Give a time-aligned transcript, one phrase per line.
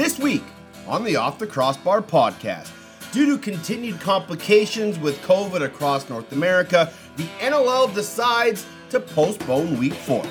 [0.00, 0.44] This week
[0.88, 2.70] on the Off the Crossbar podcast,
[3.12, 9.92] due to continued complications with COVID across North America, the NLL decides to postpone week
[9.92, 10.24] four.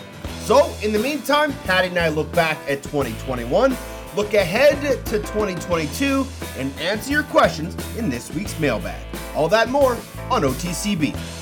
[0.45, 3.77] So, in the meantime, Patty and I look back at 2021,
[4.15, 6.25] look ahead to 2022,
[6.57, 8.99] and answer your questions in this week's mailbag.
[9.35, 9.99] All that more
[10.31, 11.38] on OTCB.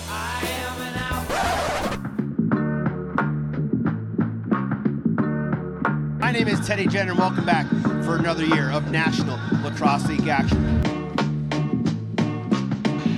[6.38, 7.66] Name is Teddy Jenner, and welcome back
[8.06, 10.62] for another year of National Lacrosse League action.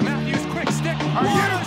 [0.01, 0.97] Matthews, quick stick.
[1.17, 1.58] Are you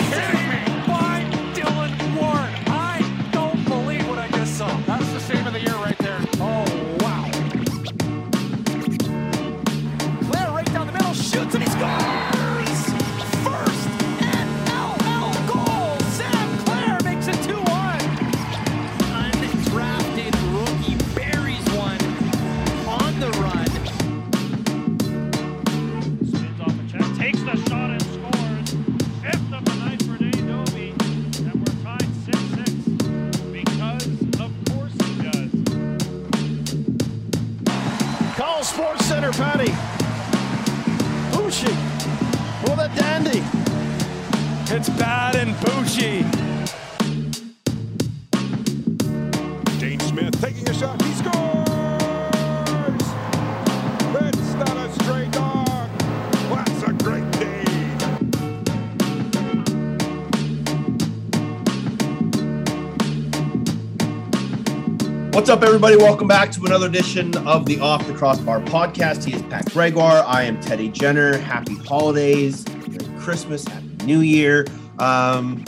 [65.68, 65.96] everybody?
[65.96, 69.24] Welcome back to another edition of the Off the Crossbar podcast.
[69.24, 70.24] He is Pat Gregoire.
[70.26, 71.38] I am Teddy Jenner.
[71.38, 74.66] Happy holidays, Merry Christmas, Happy New Year.
[74.98, 75.64] Um,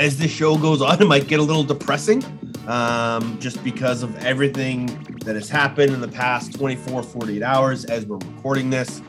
[0.00, 2.24] as this show goes on, it might get a little depressing
[2.66, 4.86] um, just because of everything
[5.24, 9.00] that has happened in the past 24, 48 hours as we're recording this.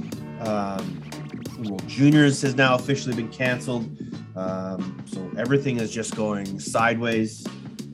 [0.42, 1.02] Um,
[1.64, 3.90] World Juniors has now officially been canceled.
[4.36, 7.46] Um, so everything is just going sideways,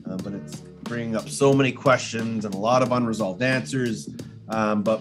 [0.08, 0.47] uh, but it's
[0.88, 4.08] bringing up so many questions and a lot of unresolved answers.
[4.48, 5.00] Um, but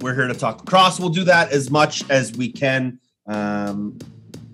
[0.00, 0.98] we're here to talk lacrosse.
[0.98, 2.98] We'll do that as much as we can.
[3.26, 3.98] Um,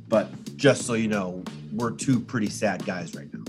[0.09, 1.43] but just so you know,
[1.73, 3.45] we're two pretty sad guys right now.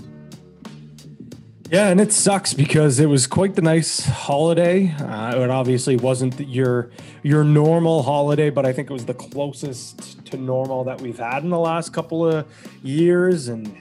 [1.70, 4.92] Yeah, and it sucks because it was quite the nice holiday.
[4.92, 6.90] Uh, it obviously wasn't your
[7.22, 11.42] your normal holiday, but I think it was the closest to normal that we've had
[11.42, 12.46] in the last couple of
[12.82, 13.74] years, and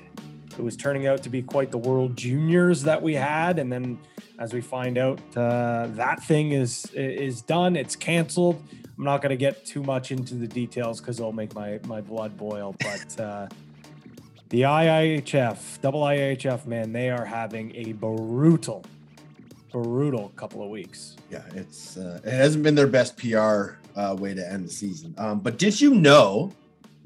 [0.57, 3.59] it was turning out to be quite the World Juniors that we had.
[3.59, 3.99] And then,
[4.39, 7.75] as we find out, uh, that thing is is done.
[7.75, 8.61] It's canceled.
[8.97, 12.01] I'm not going to get too much into the details because it'll make my my
[12.01, 13.19] blood boil, but.
[13.19, 13.47] Uh,
[14.53, 18.85] the IIHF, double IIHF, man, they are having a brutal,
[19.71, 21.15] brutal couple of weeks.
[21.31, 25.15] Yeah, it's uh, it hasn't been their best PR uh, way to end the season.
[25.17, 26.53] Um, but did you know?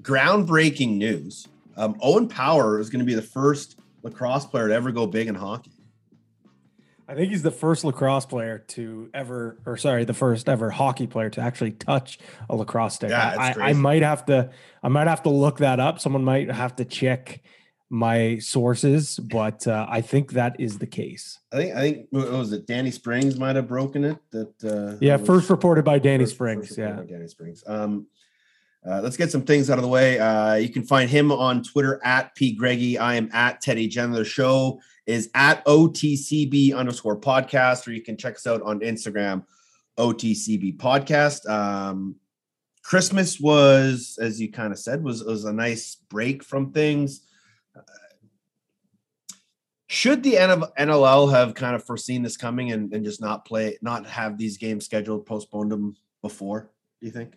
[0.01, 4.91] Groundbreaking news: um, Owen Power is going to be the first lacrosse player to ever
[4.91, 5.71] go big in hockey.
[7.09, 11.07] I think he's the first lacrosse player to ever, or sorry, the first ever hockey
[11.07, 13.11] player to actually touch a lacrosse stick.
[13.11, 14.49] Yeah, I, I might have to,
[14.83, 15.99] I might have to look that up.
[16.01, 17.41] Someone might have to check
[17.89, 21.39] my sources, but uh, I think that is the case.
[21.53, 22.67] I think I think what was it?
[22.67, 24.17] Danny Springs might have broken it.
[24.31, 26.67] That uh, Yeah, first reported by Danny First- Springs.
[26.67, 27.01] first yeah.
[27.09, 27.63] Danny Springs.
[27.65, 28.07] Um,
[28.85, 30.19] uh, let's get some things out of the way.
[30.19, 32.97] Uh, you can find him on Twitter at P Greggy.
[32.97, 34.17] I am at Teddy Jenner.
[34.17, 39.43] The show is at OTCB underscore podcast, or you can check us out on Instagram,
[39.97, 41.49] OTCB podcast.
[41.49, 42.15] Um,
[42.83, 47.21] Christmas was, as you kind of said, was was a nice break from things.
[47.75, 47.81] Uh,
[49.87, 54.05] should the NLL have kind of foreseen this coming and, and just not play, not
[54.05, 56.71] have these games scheduled, postponed them before?
[57.01, 57.33] Do you think?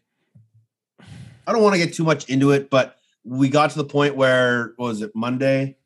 [1.50, 4.15] I don't want to get too much into it, but we got to the point
[4.15, 5.78] where was it Monday?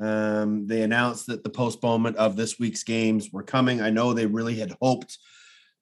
[0.00, 3.80] Um, they announced that the postponement of this week's games were coming.
[3.80, 5.18] I know they really had hoped,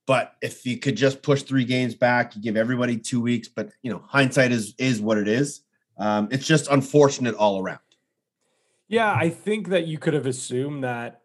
[0.06, 3.48] but if you could just push three games back, you give everybody two weeks.
[3.48, 5.62] But you know, hindsight is is what it is.
[5.96, 7.78] Um, it's just unfortunate all around.
[8.88, 11.22] Yeah, I think that you could have assumed that,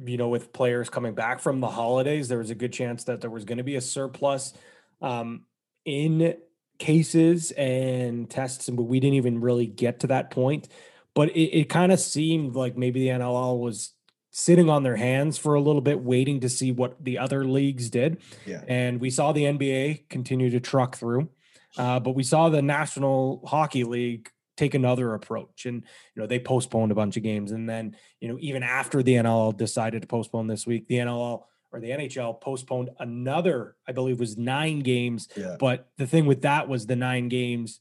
[0.00, 3.20] you know, with players coming back from the holidays, there was a good chance that
[3.20, 4.54] there was going to be a surplus
[5.02, 5.46] um,
[5.84, 6.36] in
[6.80, 10.68] cases and tests, but we didn't even really get to that point.
[11.14, 13.92] But it, it kind of seemed like maybe the NLL was
[14.32, 17.90] sitting on their hands for a little bit, waiting to see what the other leagues
[17.90, 18.20] did.
[18.46, 18.62] Yeah.
[18.66, 21.28] And we saw the NBA continue to truck through,
[21.76, 25.76] uh, but we saw the National Hockey League take another approach and
[26.14, 29.14] you know they postponed a bunch of games and then you know even after the
[29.14, 34.18] NLL decided to postpone this week the NLL or the NHL postponed another, I believe,
[34.18, 35.28] was nine games.
[35.36, 35.56] Yeah.
[35.58, 37.80] But the thing with that was the nine games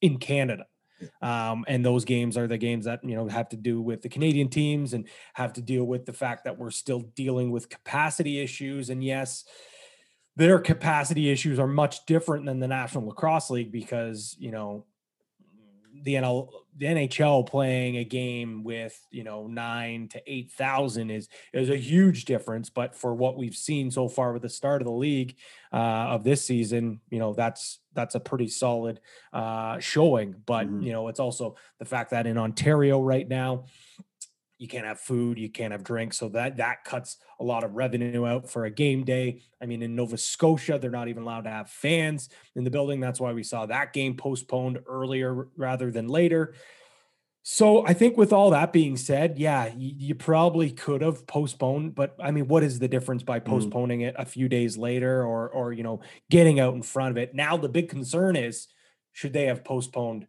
[0.00, 0.66] in Canada.
[1.20, 4.08] Um, and those games are the games that you know have to do with the
[4.08, 8.40] Canadian teams and have to deal with the fact that we're still dealing with capacity
[8.40, 8.90] issues.
[8.90, 9.44] And yes,
[10.36, 14.86] their capacity issues are much different than the National Lacrosse League because you know
[16.02, 21.28] the NL, the NHL playing a game with you know nine to eight thousand is
[21.52, 22.70] is a huge difference.
[22.70, 25.36] But for what we've seen so far with the start of the league
[25.72, 29.00] uh, of this season, you know that's that's a pretty solid
[29.32, 30.34] uh, showing.
[30.46, 30.84] But Mhm.
[30.84, 33.66] you know it's also the fact that in Ontario right now
[34.58, 37.74] you can't have food, you can't have drinks, so that that cuts a lot of
[37.74, 39.42] revenue out for a game day.
[39.60, 43.00] I mean, in Nova Scotia, they're not even allowed to have fans in the building.
[43.00, 46.54] That's why we saw that game postponed earlier rather than later.
[47.46, 51.94] So I think with all that being said, yeah, you, you probably could have postponed,
[51.94, 53.44] but I mean, what is the difference by mm.
[53.44, 57.16] postponing it a few days later or or you know getting out in front of
[57.18, 57.34] it?
[57.34, 58.68] Now the big concern is
[59.12, 60.26] should they have postponed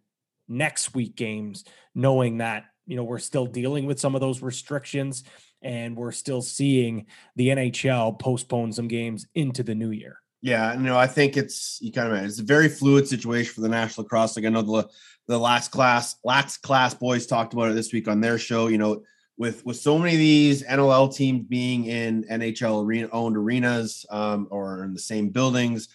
[0.47, 1.63] next week games,
[1.93, 5.23] knowing that you know we're still dealing with some of those restrictions
[5.61, 10.19] and we're still seeing the NHL postpone some games into the new year.
[10.41, 13.61] Yeah, you know, I think it's you kind of it's a very fluid situation for
[13.61, 14.45] the National Lacrosse League.
[14.45, 14.87] I know the
[15.27, 18.67] the last class last class boys talked about it this week on their show.
[18.67, 19.01] You know,
[19.37, 24.47] with with so many of these NLL teams being in NHL arena owned arenas um,
[24.51, 25.87] or in the same buildings,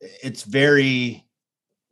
[0.00, 1.26] it's very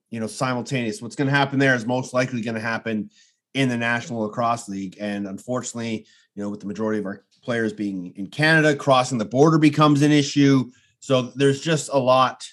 [0.09, 1.02] you know simultaneous.
[1.02, 3.11] What's going to happen there is most likely going to happen
[3.56, 7.73] in the National Lacrosse League, and unfortunately, you know, with the majority of our players
[7.73, 10.70] being in Canada, crossing the border becomes an issue.
[11.00, 12.47] So there's just a lot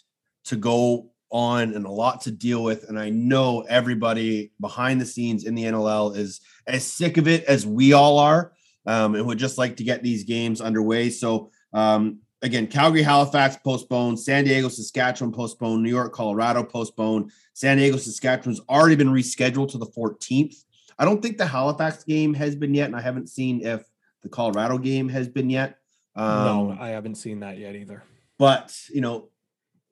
[0.46, 2.88] to go on and a lot to deal with.
[2.88, 7.44] And I know everybody behind the scenes in the NLL is as sick of it
[7.46, 8.54] as we all are
[8.86, 11.10] um, and would just like to get these games underway.
[11.10, 17.32] So, um, again, Calgary, Halifax postponed, San Diego, Saskatchewan postponed, New York, Colorado postponed.
[17.54, 20.64] San Diego, Saskatchewan's already been rescheduled to the 14th.
[21.00, 23.84] I don't think the Halifax game has been yet, and I haven't seen if
[24.22, 25.78] the Colorado game has been yet.
[26.16, 28.04] Um, no, I haven't seen that yet either.
[28.38, 29.30] but you know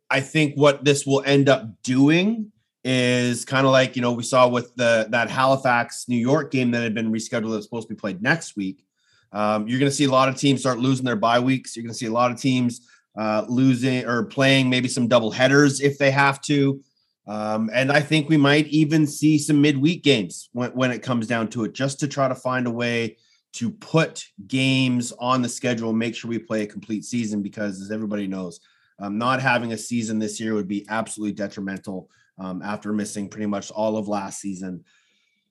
[0.09, 2.51] i think what this will end up doing
[2.83, 6.71] is kind of like you know we saw with the that halifax new york game
[6.71, 8.83] that had been rescheduled that's supposed to be played next week
[9.31, 11.83] um, you're going to see a lot of teams start losing their bye weeks you're
[11.83, 12.81] going to see a lot of teams
[13.17, 16.81] uh, losing or playing maybe some double headers if they have to
[17.27, 21.27] um, and i think we might even see some midweek games when, when it comes
[21.27, 23.17] down to it just to try to find a way
[23.53, 27.91] to put games on the schedule make sure we play a complete season because as
[27.91, 28.59] everybody knows
[29.01, 33.47] um, not having a season this year would be absolutely detrimental um, after missing pretty
[33.47, 34.83] much all of last season.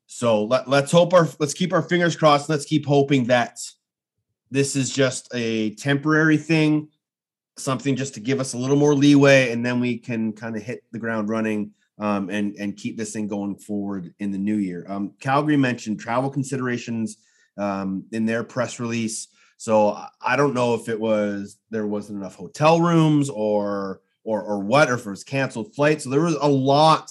[0.06, 2.48] So let, let's hope our let's keep our fingers crossed.
[2.48, 3.58] Let's keep hoping that
[4.50, 6.88] this is just a temporary thing
[7.62, 10.62] something just to give us a little more leeway and then we can kind of
[10.62, 14.56] hit the ground running um, and and keep this thing going forward in the new
[14.56, 17.18] year um, calgary mentioned travel considerations
[17.60, 19.28] um, in their press release.
[19.56, 24.60] So I- don't know if it was there wasn't enough hotel rooms or or or
[24.60, 26.04] what, or if it was canceled flights.
[26.04, 27.10] So there was a lot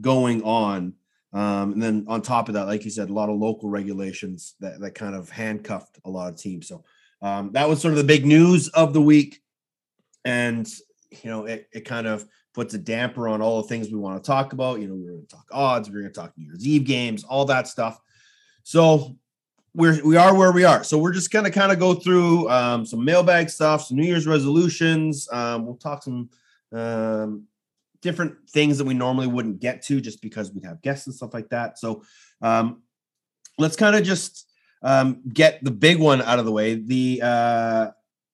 [0.00, 0.94] going on.
[1.32, 4.56] Um, and then on top of that, like you said, a lot of local regulations
[4.60, 6.66] that, that kind of handcuffed a lot of teams.
[6.66, 6.82] So
[7.22, 9.40] um, that was sort of the big news of the week.
[10.24, 10.68] And
[11.10, 14.22] you know, it, it kind of puts a damper on all the things we want
[14.22, 14.80] to talk about.
[14.80, 16.66] You know, we we're going to talk odds, we we're going to talk New Year's
[16.66, 18.00] Eve games, all that stuff.
[18.62, 19.16] So
[19.74, 20.82] we're we are where we are.
[20.84, 24.26] So we're just gonna kind of go through um, some mailbag stuff, some New Year's
[24.26, 25.28] resolutions.
[25.32, 26.28] Um, we'll talk some
[26.72, 27.44] um,
[28.02, 31.34] different things that we normally wouldn't get to just because we'd have guests and stuff
[31.34, 31.78] like that.
[31.78, 32.02] So
[32.42, 32.82] um,
[33.58, 34.50] let's kind of just
[34.82, 36.74] um, get the big one out of the way.
[36.74, 37.90] The uh,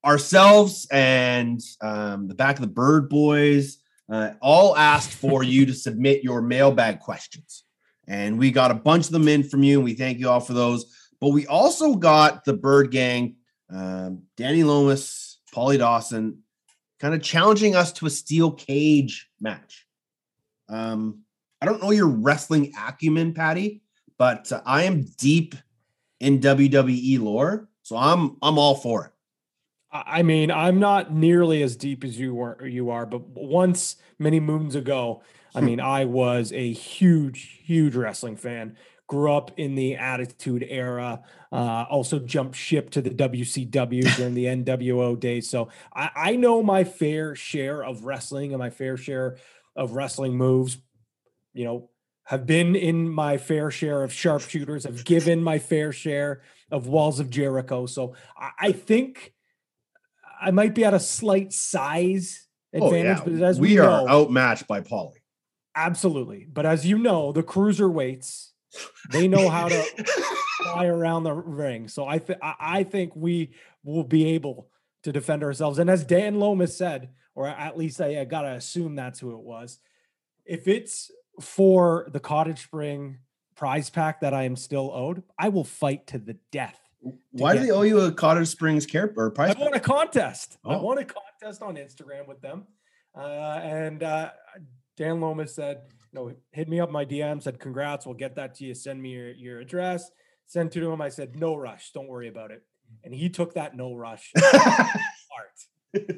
[0.07, 5.75] ourselves and um, the back of the Bird Boys uh, all asked for you to
[5.75, 7.65] submit your mailbag questions.
[8.07, 10.41] And we got a bunch of them in from you, and we thank you all
[10.41, 10.87] for those.
[11.21, 13.37] But we also got the Bird Gang,
[13.69, 16.43] um, Danny Lomas, Paulie Dawson,
[17.01, 19.87] kind of challenging us to a steel cage match.
[20.69, 21.23] Um,
[21.61, 23.83] I don't know your wrestling acumen, Patty,
[24.19, 25.57] but uh, I am deep
[26.21, 29.13] in WWE lore, so I'm I'm all for it.
[30.07, 34.41] I mean, I'm not nearly as deep as you were you are, but once many
[34.41, 35.23] moons ago,
[35.55, 38.77] I mean, I was a huge, huge wrestling fan.
[39.07, 41.23] Grew up in the Attitude Era.
[41.51, 43.71] Uh, also jumped ship to the WCW
[44.17, 45.49] during the NWO days.
[45.49, 49.39] So I, I know my fair share of wrestling and my fair share
[49.75, 50.79] of wrestling moves.
[51.55, 51.91] You know,
[52.25, 54.85] have been in my fair share of sharpshooters.
[54.85, 57.87] Have given my fair share of walls of Jericho.
[57.87, 59.33] So I, I think
[60.41, 62.43] I might be at a slight size
[62.75, 63.25] Oh, advantage, yeah.
[63.39, 65.23] but as we, we, are know, outmatched by Polly.
[65.75, 66.47] absolutely.
[66.53, 68.51] But as you know, the cruiserweights,
[69.11, 69.83] they know how to
[70.63, 71.89] fly around the ring.
[71.89, 74.69] So I, th- I think we will be able
[75.05, 75.79] to defend ourselves.
[75.79, 79.43] And as Dan Lomas said, or at least I, I gotta assume that's who it
[79.43, 79.79] was.
[80.45, 83.19] If it's for the Cottage Spring
[83.55, 86.79] prize pack that I am still owed, I will fight to the death.
[87.33, 89.55] Why do they owe you a Cottage Springs care or price?
[89.57, 90.59] I won a contest.
[90.65, 90.83] I Oh.
[90.83, 92.67] won a contest on Instagram with them.
[93.15, 94.31] Uh, and uh,
[94.97, 95.83] Dan Lomas said,
[96.13, 98.75] no, hit me up my DM, said, congrats, we'll get that to you.
[98.75, 100.11] Send me your, your address.
[100.47, 101.01] Send to him.
[101.01, 101.93] I said, no rush.
[101.93, 102.63] Don't worry about it.
[103.05, 106.11] And he took that no rush part.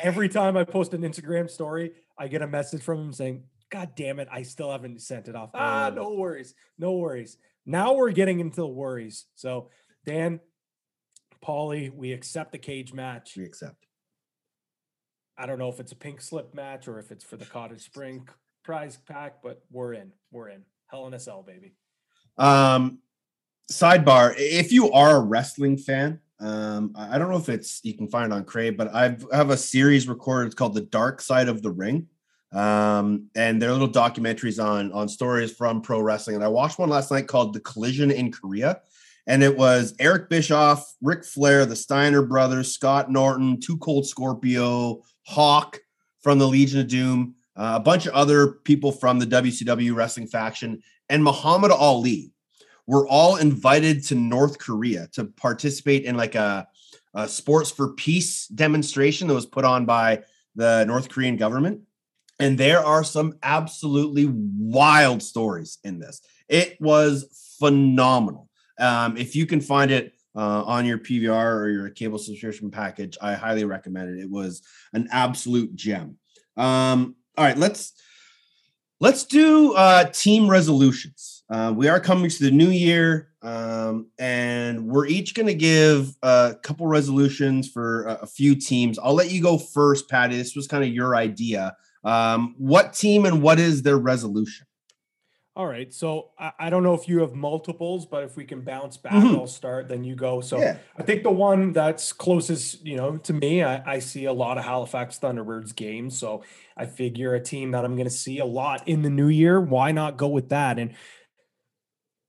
[0.00, 3.90] Every time I post an Instagram story, I get a message from him saying, God
[3.96, 5.50] damn it, I still haven't sent it off.
[5.54, 5.94] Ah, Oh.
[5.94, 6.54] no worries.
[6.78, 7.36] No worries.
[7.64, 9.26] Now we're getting into the worries.
[9.36, 9.70] So,
[10.04, 10.40] Dan,
[11.44, 13.34] Paulie, we accept the cage match.
[13.36, 13.86] we accept.
[15.36, 17.82] I don't know if it's a pink slip match or if it's for the Cottage
[17.82, 18.28] Spring
[18.62, 20.12] prize pack, but we're in.
[20.30, 20.62] We're in.
[20.88, 21.74] Hell in a cell, baby.
[22.38, 22.98] Um,
[23.70, 28.08] sidebar: If you are a wrestling fan, um, I don't know if it's you can
[28.08, 30.46] find it on Crave, but I've I have a series recorded.
[30.46, 32.08] It's called "The Dark Side of the Ring,"
[32.52, 36.36] um, and they're little documentaries on on stories from pro wrestling.
[36.36, 38.82] And I watched one last night called "The Collision in Korea."
[39.26, 45.02] And it was Eric Bischoff, Ric Flair, the Steiner brothers, Scott Norton, Two Cold Scorpio,
[45.26, 45.80] Hawk
[46.20, 50.26] from the Legion of Doom, uh, a bunch of other people from the WCW wrestling
[50.26, 52.32] faction, and Muhammad Ali
[52.86, 56.66] were all invited to North Korea to participate in like a,
[57.14, 60.22] a sports for peace demonstration that was put on by
[60.56, 61.82] the North Korean government.
[62.40, 66.22] And there are some absolutely wild stories in this.
[66.48, 68.48] It was phenomenal.
[68.78, 73.16] Um, if you can find it uh, on your PVR or your cable subscription package,
[73.20, 74.22] I highly recommend it.
[74.22, 74.62] It was
[74.92, 76.16] an absolute gem.
[76.56, 77.92] Um, all right, let's
[79.00, 81.44] let's do uh, team resolutions.
[81.50, 86.14] Uh, we are coming to the new year, um, and we're each going to give
[86.22, 88.98] a couple resolutions for a, a few teams.
[88.98, 90.36] I'll let you go first, Patty.
[90.36, 91.76] This was kind of your idea.
[92.04, 94.66] Um, what team and what is their resolution?
[95.54, 95.92] All right.
[95.92, 99.12] So I, I don't know if you have multiples, but if we can bounce back,
[99.12, 99.34] Mhm.
[99.34, 100.40] I'll start, then you go.
[100.40, 100.78] So Yeah.
[100.96, 104.56] I think the one that's closest, you know, to me, I, I see a lot
[104.56, 106.16] of Halifax Thunderbirds games.
[106.18, 106.42] So
[106.74, 109.60] I figure a team that I'm going to see a lot in the new year.
[109.60, 110.78] Why not go with that?
[110.78, 110.94] And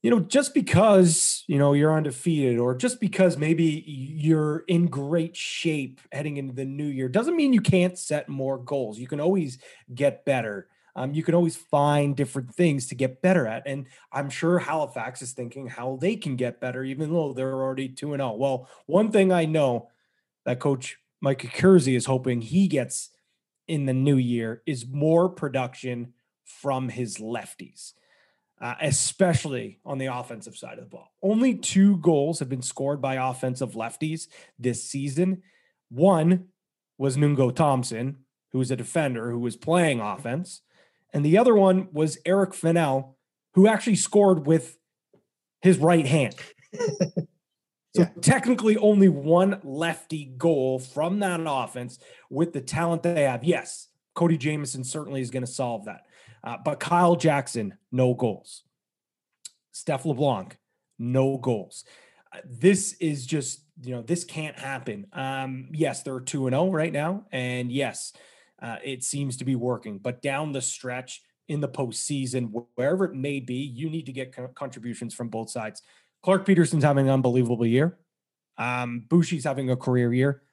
[0.02, 5.36] you know, just because you know you're undefeated, or just because maybe you're in great
[5.38, 9.00] shape heading into the new year, doesn't mean you can't set more goals.
[9.00, 9.60] You can always
[9.94, 10.68] get better.
[10.96, 13.64] Um, you can always find different things to get better at.
[13.66, 17.90] And I'm sure Halifax is thinking how they can get better, even though they're already
[17.90, 18.34] 2 and 0.
[18.34, 19.90] Well, one thing I know
[20.46, 23.10] that coach Mike Accursi is hoping he gets
[23.68, 27.94] in the new year is more production from his lefties,
[28.62, 31.12] uh, especially on the offensive side of the ball.
[31.22, 34.28] Only two goals have been scored by offensive lefties
[34.60, 35.44] this season.
[35.90, 36.50] One
[36.98, 38.18] was Nungo Thompson,
[38.52, 40.62] who was a defender who was playing offense.
[41.14, 43.14] And the other one was Eric Fannell,
[43.54, 44.78] who actually scored with
[45.62, 46.36] his right hand.
[46.74, 47.22] so
[47.94, 48.10] Yeah.
[48.22, 53.44] technically only one lefty goal from that offense with the talent they have.
[53.44, 56.02] Yes, Cody Jamieson certainly is going to solve that.
[56.44, 58.64] Uh, but Kyle Jackson, no goals.
[59.72, 60.58] Steph LeBlanc,
[61.00, 61.86] no goals.
[62.34, 65.08] Uh, This is just, you know, this can't happen.
[65.14, 67.26] Um, yes, they're 2 and 0 right now.
[67.32, 68.14] And yes,
[68.64, 70.00] uh, it seems to be working.
[70.00, 74.14] But down the stretch in the postseason, wh- wherever it may be, you need to
[74.14, 75.82] get co- contributions from both sides.
[76.24, 78.00] Clark Peterson's having an unbelievable year.
[78.58, 80.44] Um, Bushi's having a career year.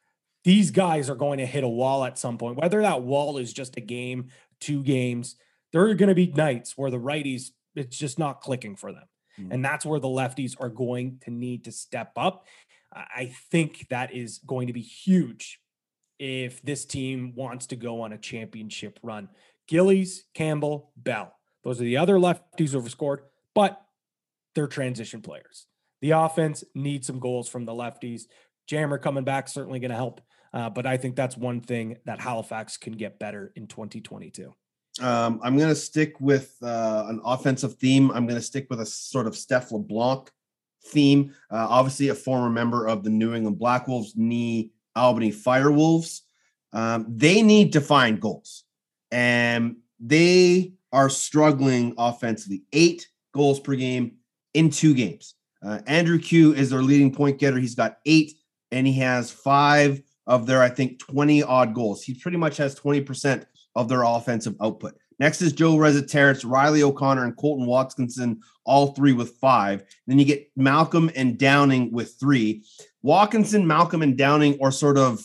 [0.43, 3.53] These guys are going to hit a wall at some point, whether that wall is
[3.53, 5.37] just a game, two games.
[5.73, 9.05] There are going to be nights where the righties, it's just not clicking for them.
[9.39, 9.53] Mhm.
[9.53, 12.47] And that's where the lefties are going to need to step up.
[12.93, 15.60] I think that is going to be huge
[16.21, 19.29] if this team wants to go on a championship run.
[19.67, 21.35] Gillies, Campbell, Bell.
[21.65, 23.23] Those are the other lefties who've scored,
[23.55, 23.81] but
[24.55, 25.67] they're transition players.
[26.03, 28.25] The offense needs some goals from the lefties.
[28.67, 30.21] Jammer coming back certainly going to help,
[30.53, 34.55] uh, but I think that's one thing that Halifax can get better in 2022.
[35.01, 38.11] Um, I'm going to stick with uh, an offensive theme.
[38.11, 40.31] I'm going to stick with a sort of Steph LeBlanc
[40.87, 41.35] theme.
[41.51, 46.21] Uh, obviously, a former member of the New England Black Wolves, knee Albany Firewolves.
[46.73, 48.65] Um, they need to find goals,
[49.11, 52.63] and they are struggling offensively.
[52.73, 54.17] Eight goals per game
[54.55, 55.35] in two games.
[55.63, 57.59] Uh, Andrew Kew is their leading point getter.
[57.59, 58.33] He's got eight,
[58.71, 62.03] and he has five of their, I think, 20 odd goals.
[62.03, 63.45] He pretty much has 20%
[63.75, 64.95] of their offensive output.
[65.19, 69.85] Next is Joe Resetarits, Riley O'Connor, and Colton Watkinson, all three with five.
[70.07, 72.65] Then you get Malcolm and Downing with three.
[73.03, 75.25] Watkinson, Malcolm, and Downing are sort of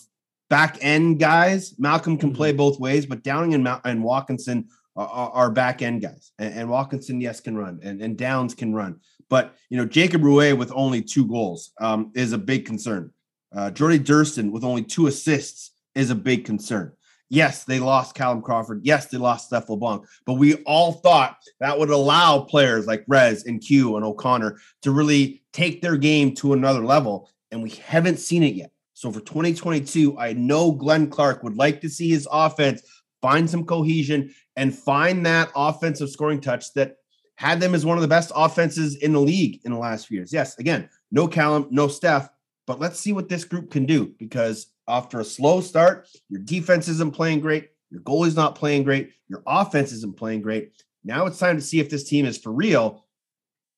[0.49, 1.73] back end guys.
[1.77, 5.81] Malcolm can play both ways, but Downing and, Mal- and Watkinson are, are, are back
[5.81, 6.31] end guys.
[6.39, 8.99] And, and Watkinson, yes, can run, and, and Downs can run.
[9.29, 13.11] But you know, Jacob Ruest with only two goals um, is a big concern.
[13.55, 16.91] Uh, Jordy Durston with only two assists is a big concern.
[17.29, 18.81] Yes, they lost Callum Crawford.
[18.83, 20.05] Yes, they lost Steph LeBlanc.
[20.25, 24.91] But we all thought that would allow players like Rez and Kew and O'Connor to
[24.91, 27.31] really take their game to another level.
[27.55, 28.71] And we haven't seen it yet.
[28.95, 32.81] So for 2022, I know Glenn Clark would like to see his offense
[33.21, 36.97] find some cohesion and find that offensive scoring touch that
[37.35, 40.17] had them as one of the best offenses in the league in the last few
[40.17, 40.33] years.
[40.33, 42.27] Yes, again, no Callum, no Steph,
[42.67, 46.89] but let's see what this group can do because after a slow start, your defense
[46.89, 50.73] isn't playing great, your goalie's not playing great, your offense isn't playing great.
[51.05, 53.05] Now it's time to see if this team is for real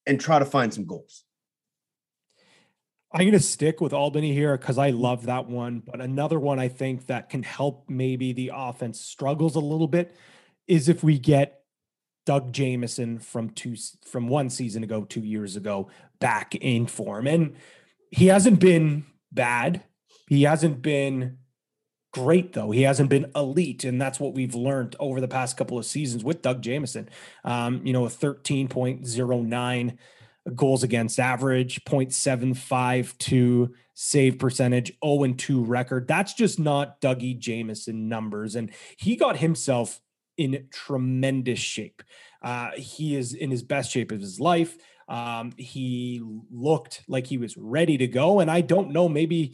[0.07, 1.25] and try to find some goals.
[3.11, 5.81] I'm going to stick with Albany here because I love that one.
[5.85, 10.15] But another one I think that can help maybe the offense struggles a little bit
[10.67, 11.61] is if we get
[12.25, 17.25] Doug Jamieson from two from one season ago, two years ago, back in form.
[17.27, 17.55] And
[18.11, 19.83] he hasn't been bad.
[20.27, 21.37] He hasn't been
[22.11, 22.71] great though.
[22.71, 26.23] He hasn't been elite, and that's what we've learned over the past couple of seasons
[26.23, 27.07] with Doug Jamieson.
[27.45, 29.97] Um, you know, a 13.09
[30.55, 36.07] goals against average, 0.752 save percentage, 0 and 2 record.
[36.07, 38.55] That's just not Dougie Jamieson numbers.
[38.55, 39.99] And he got himself
[40.37, 42.03] in tremendous shape.
[42.41, 44.77] Uh, he is in his best shape of his life.
[45.09, 48.39] Um, he looked like he was ready to go.
[48.39, 49.53] And I don't know, maybe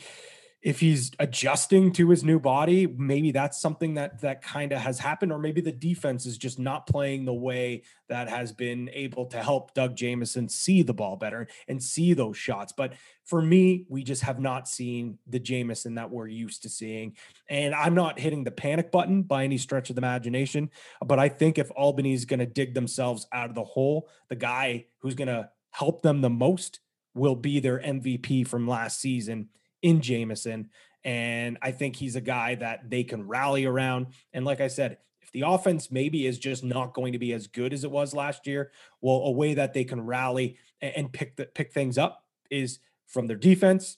[0.64, 4.98] if he's adjusting to his new body, maybe that's something that that kind of has
[4.98, 9.26] happened, or maybe the defense is just not playing the way that has been able
[9.26, 12.72] to help Doug Jamieson see the ball better and see those shots.
[12.72, 12.94] But
[13.26, 17.18] for me, we just have not seen the Jamieson that we're used to seeing.
[17.50, 20.70] And I'm not hitting the panic button by any stretch of the imagination,
[21.06, 24.86] but I think if Albany's going to dig themselves out of the hole, the guy
[25.00, 26.80] who's going to help them the most
[27.14, 29.50] will be their MVP from last season
[29.84, 30.70] in Jamieson.
[31.06, 34.08] And I think he's a guy that they can rally around.
[34.32, 37.46] And like I said, if the offense maybe is just not going to be as
[37.46, 41.36] good as it was last year, well, a way that they can rally and, pick
[41.36, 43.98] the, pick things up is from their defense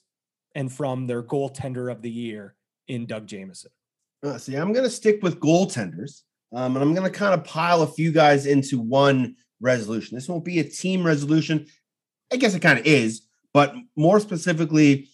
[0.54, 2.54] and from their goaltender of the year
[2.88, 3.70] in Doug Jamieson.
[4.22, 6.22] Uh, see, I'm going to stick with goaltenders,
[6.52, 10.16] um, and I'm going to kind of pile a few guys into one resolution.
[10.16, 11.66] This won't be a team resolution.
[12.32, 13.22] I guess it kind of is,
[13.52, 15.08] but more specifically,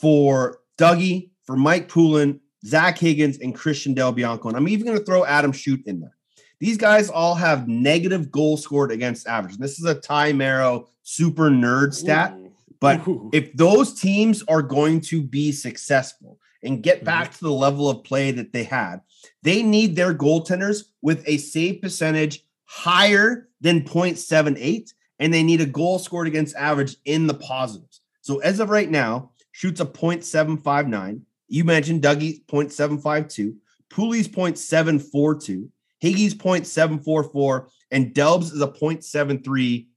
[0.00, 4.48] for Dougie, for Mike Poulin, Zach Higgins, and Christian Del Bianco.
[4.48, 6.16] And I'm even going to throw Adam Shute in there.
[6.60, 9.54] These guys all have negative goals scored against average.
[9.54, 12.34] And this is a Ty Marrow super nerd stat.
[12.36, 12.52] Ooh.
[12.80, 13.30] But Ooh.
[13.32, 17.06] if those teams are going to be successful and get mm-hmm.
[17.06, 19.00] back to the level of play that they had,
[19.42, 25.66] they need their goaltenders with a save percentage higher than 0.78, and they need a
[25.66, 28.00] goal scored against average in the positives.
[28.20, 31.20] So as of right now, shoots a 0.759.
[31.48, 33.56] You mentioned Dougie's 0.752,
[33.90, 35.68] Pooley's 0.742,
[36.00, 39.88] Higgy's 0.744, and Delbs is a 0.73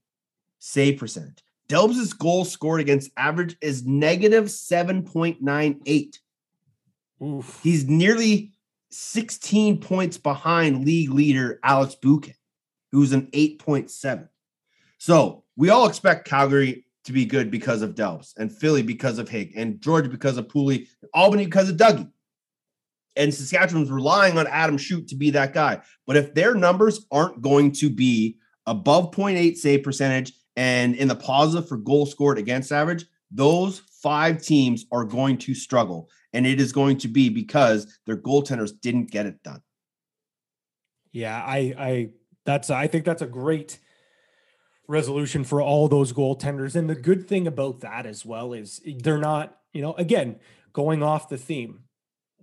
[0.58, 1.44] save percent.
[1.68, 6.18] Delbs' goal scored against average is negative 7.98.
[7.22, 7.60] Oof.
[7.62, 8.50] He's nearly
[8.90, 12.34] 16 points behind league leader Alex Buque,
[12.90, 14.28] who's an 8.7.
[14.98, 19.28] So we all expect Calgary to be good because of Delbs, and Philly because of
[19.28, 22.10] Hig, and Georgia because of Pooley, Albany because of Dougie.
[23.16, 25.82] And Saskatchewan's relying on Adam Shute to be that guy.
[26.06, 31.16] But if their numbers aren't going to be above 0.8 save percentage and in the
[31.16, 36.08] positive for goal scored against average, those five teams are going to struggle.
[36.32, 39.62] And it is going to be because their goaltenders didn't get it done.
[41.12, 42.10] Yeah, I I
[42.46, 43.78] that's I think that's a great
[44.88, 46.74] resolution for all those goaltenders.
[46.76, 50.36] And the good thing about that as well is they're not, you know, again,
[50.72, 51.80] going off the theme.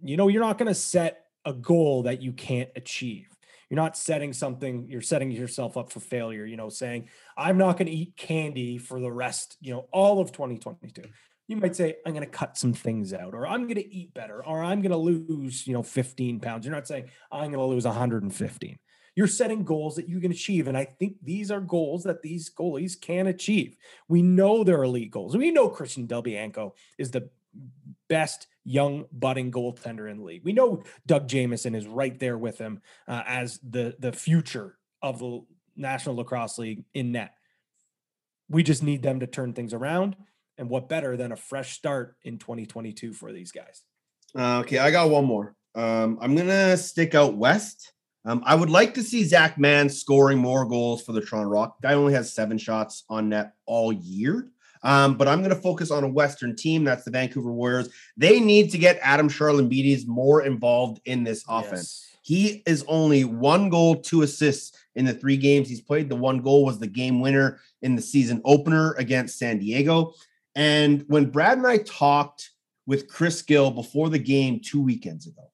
[0.02, 3.28] You know, you're not going to set a goal that you can't achieve.
[3.70, 7.78] You're not setting something, you're setting yourself up for failure, you know, saying, I'm not
[7.78, 11.04] going to eat candy for the rest, you know, all of 2022.
[11.48, 14.14] You might say, I'm going to cut some things out, or I'm going to eat
[14.14, 16.66] better, or I'm going to lose, you know, 15 pounds.
[16.66, 18.80] You're not saying, I'm going to lose 115
[19.20, 20.70] you're setting goals that you can achieve.
[20.70, 23.76] And I think these are goals that these goalies can achieve.
[24.08, 25.36] We know they're elite goals.
[25.36, 27.28] We know Christian Delbianco is the
[28.08, 30.46] best young budding goaltender in the league.
[30.46, 35.20] We know Doug Jamieson is right there with him uh, as the the future of
[35.20, 35.42] the
[35.76, 37.34] National Lacrosse League in net.
[38.48, 40.16] We just need them to turn things around.
[40.58, 43.84] And what better than a fresh start in 2022 for these guys?
[44.34, 45.58] Uh, okay, I got one more.
[45.76, 47.92] Um, I'm gonna stick out west.
[48.26, 51.82] Um, I would like to see Zach Mann scoring more goals for the Toronto Rock.
[51.82, 54.52] Guy only has seven shots on net all year.
[54.82, 56.84] Um, but I'm going to focus on a Western team.
[56.84, 57.90] That's the Vancouver Warriors.
[58.16, 62.06] They need to get Adam Charalambides more involved in this offense.
[62.08, 62.18] Yes.
[62.22, 66.10] He is only one goal, two assists in the three games he's played.
[66.10, 70.14] The one goal was the game winner in the season opener against San Diego.
[70.56, 72.52] And when Brad and I talked
[72.86, 75.52] with Chris Gill before the game two weekends ago,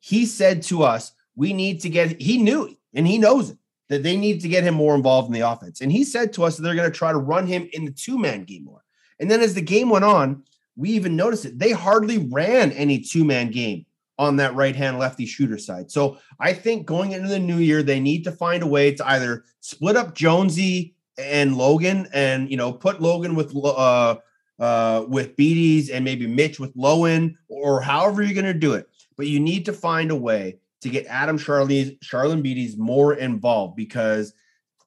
[0.00, 3.56] he said to us, We need to get, he knew and he knows it,
[3.88, 5.80] that they need to get him more involved in the offense.
[5.80, 7.90] And he said to us that they're going to try to run him in the
[7.92, 8.84] two man game more.
[9.18, 10.44] And then as the game went on,
[10.76, 11.58] we even noticed it.
[11.58, 13.86] They hardly ran any two man game
[14.18, 15.90] on that right hand lefty shooter side.
[15.90, 19.08] So I think going into the new year, they need to find a way to
[19.08, 24.16] either split up Jonesy and Logan and, you know, put Logan with, uh,
[24.58, 28.90] uh, with Beatties and maybe Mitch with Lowen or however you're going to do it.
[29.16, 34.32] But you need to find a way to get Adam Charlie, Charalambides more involved because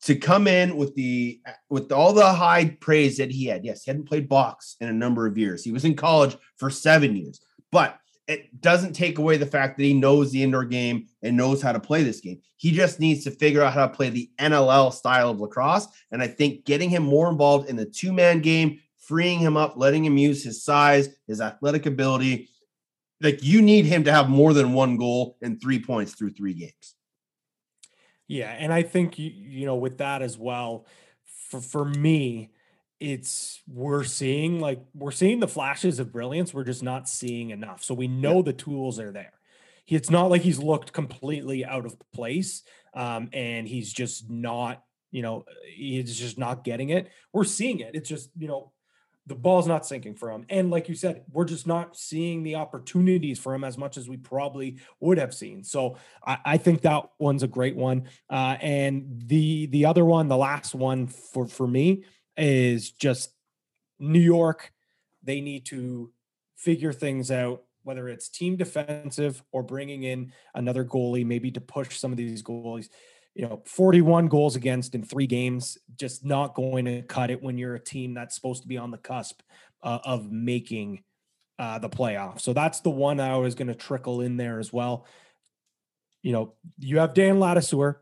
[0.03, 3.63] to come in with the with all the high praise that he had.
[3.63, 5.63] Yes, he hadn't played box in a number of years.
[5.63, 7.39] He was in college for seven years,
[7.71, 11.62] but it doesn't take away the fact that he knows the indoor game and knows
[11.62, 12.39] how to play this game.
[12.58, 15.88] He just needs to figure out how to play the NLL style of lacrosse.
[16.12, 19.73] And I think getting him more involved in the two man game, freeing him up,
[19.75, 22.49] letting him use his size, his athletic ability,
[23.23, 26.53] like you need him to have more than one goal and three points through three
[26.53, 26.95] games.
[28.27, 30.86] Yeah, and I think you, you know with that as well.
[31.49, 32.51] For for me,
[32.99, 36.53] it's we're seeing like we're seeing the flashes of brilliance.
[36.53, 37.83] We're just not seeing enough.
[37.83, 39.33] So we know the tools are there.
[39.86, 44.83] He, it's not like he's looked completely out of place, um, and he's just not.
[45.12, 47.07] You know, he's just not getting it.
[47.31, 47.91] We're seeing it.
[47.93, 48.72] It's just you know
[49.25, 50.45] the ball's not sinking for him.
[50.49, 54.09] And like you said, we're just not seeing the opportunities for him as much as
[54.09, 55.63] we probably would have seen.
[55.63, 58.09] So I, I think that one's a great one.
[58.29, 62.03] Uh, and the the other one, the last one for for me
[62.36, 63.31] is just
[63.99, 64.73] New York.
[65.23, 66.12] They need to
[66.57, 71.97] figure things out, whether it's team defensive or bringing in another goalie, maybe to push
[71.97, 72.89] some of these goalies
[73.35, 77.57] you know 41 goals against in three games just not going to cut it when
[77.57, 79.41] you're a team that's supposed to be on the cusp
[79.81, 81.03] uh, of making
[81.59, 84.71] uh, the playoffs so that's the one i was going to trickle in there as
[84.71, 85.05] well.
[86.21, 87.97] You know you have dan ladouceur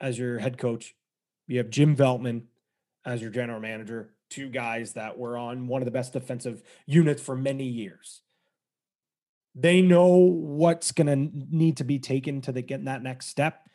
[0.00, 0.94] as your head coach.
[1.46, 2.42] You have jim veltman
[3.06, 4.14] as your general manager.
[4.30, 8.22] Two guys that were on one of the best defensive units for many years.
[9.54, 13.68] They know what's going to need to be taken to the, get that next step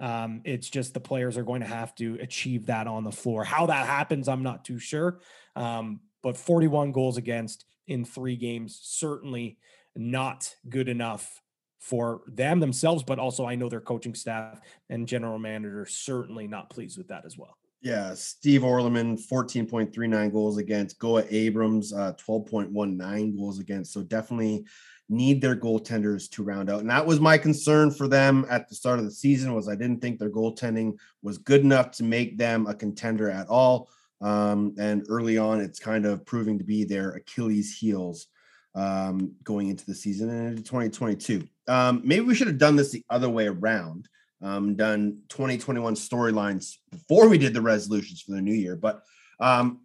[0.00, 3.44] um, it's just the players are going to have to achieve that on the floor.
[3.44, 5.20] How that happens, I'm not too sure.
[5.54, 9.58] Um, but 41 goals against in three games, certainly
[9.94, 11.42] not good enough
[11.78, 16.70] for them themselves, but also I know their coaching staff and general manager certainly not
[16.70, 17.56] pleased with that as well.
[17.82, 20.98] Yeah, Steve Orleman, 14.39 goals against.
[20.98, 23.94] Goa Abrams, uh, 12.19 goals against.
[23.94, 24.66] So definitely
[25.10, 26.80] need their goaltenders to round out.
[26.80, 29.74] And that was my concern for them at the start of the season was I
[29.74, 33.90] didn't think their goaltending was good enough to make them a contender at all.
[34.20, 38.28] Um, and early on, it's kind of proving to be their Achilles heels
[38.76, 41.46] um, going into the season and into 2022.
[41.66, 44.08] Um, maybe we should have done this the other way around,
[44.42, 48.76] um, done 2021 storylines before we did the resolutions for the new year.
[48.76, 49.02] But
[49.40, 49.80] um,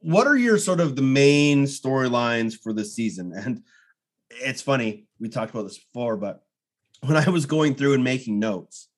[0.00, 3.32] what are your sort of the main storylines for the season?
[3.44, 3.62] And
[4.42, 6.42] it's funny, we talked about this before, but
[7.02, 8.88] when I was going through and making notes,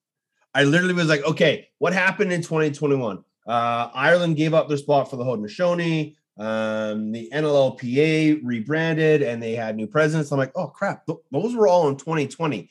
[0.55, 3.23] I literally was like, okay, what happened in 2021?
[3.47, 6.15] Uh, Ireland gave up their spot for the Haudenosaunee.
[6.39, 10.31] Um, the NLLPA rebranded and they had new presidents.
[10.31, 12.69] I'm like, oh crap, th- those were all in 2020.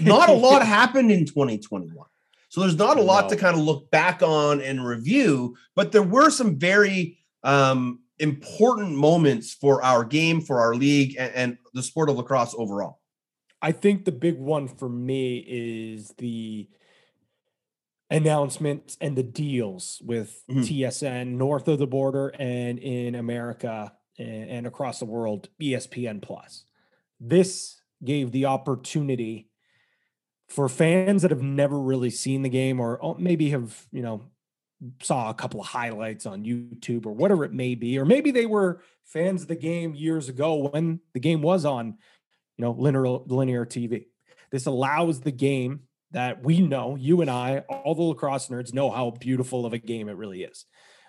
[0.00, 2.06] Not a lot happened in 2021.
[2.52, 3.28] So there's not a lot No.
[3.30, 8.92] to kind of look back on and review, but there were some very um, important
[8.94, 13.00] moments for our game, for our league, and, and the sport of lacrosse overall.
[13.62, 16.68] I think the big one for me is the
[18.10, 20.62] announcements and the deals with Mhm.
[20.66, 26.64] TSN north of the border and in America and, and across the world, ESPN Plus.
[27.18, 29.48] This gave the opportunity
[30.52, 34.20] for fans that have never really seen the game or oh, maybe have, you know,
[35.00, 38.44] saw a couple of highlights on YouTube or whatever it may be, or maybe they
[38.44, 41.96] were fans of the game years ago when the game was on,
[42.58, 44.04] you know, linear linear TV.
[44.50, 48.90] This allows the game that we know, you and I, all the lacrosse nerds know
[48.90, 50.66] how beautiful of a game it really is.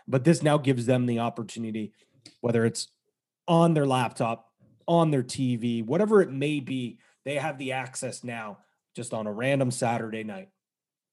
[0.08, 1.92] But this now gives them the opportunity,
[2.40, 2.88] whether it's
[3.46, 4.48] on their laptop,
[4.88, 8.60] on their TV, whatever it may be, they have the access now
[8.96, 10.50] just on a random Saturday night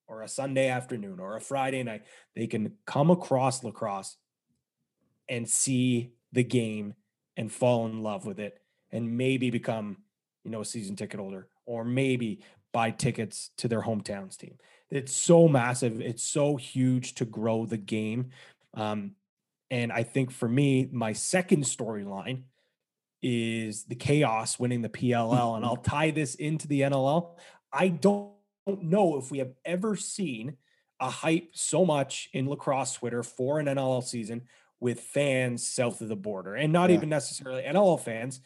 [0.07, 2.03] or a Sunday afternoon or a Friday night.
[2.35, 4.17] They can come across lacrosse
[5.29, 6.95] and see the game
[7.37, 8.59] and fall in love with it
[8.91, 9.99] and maybe become,
[10.45, 14.57] you know, a season ticket holder or maybe buy tickets to their hometowns team.
[14.91, 16.01] It's so massive.
[16.01, 18.31] It's so huge to grow the game.
[18.75, 19.13] Um,
[19.71, 22.43] and I think for me, my second storyline
[23.23, 25.57] is the chaos winning the PLL.
[25.57, 27.37] and I'll tie this into the NLL.
[27.73, 28.33] I don't
[28.67, 30.57] know if we have ever seen
[31.01, 34.43] a hype so much in lacrosse Twitter for an NLL season
[34.81, 36.97] with fans south of the border and not Yeah.
[36.97, 38.41] even necessarily NLL fans,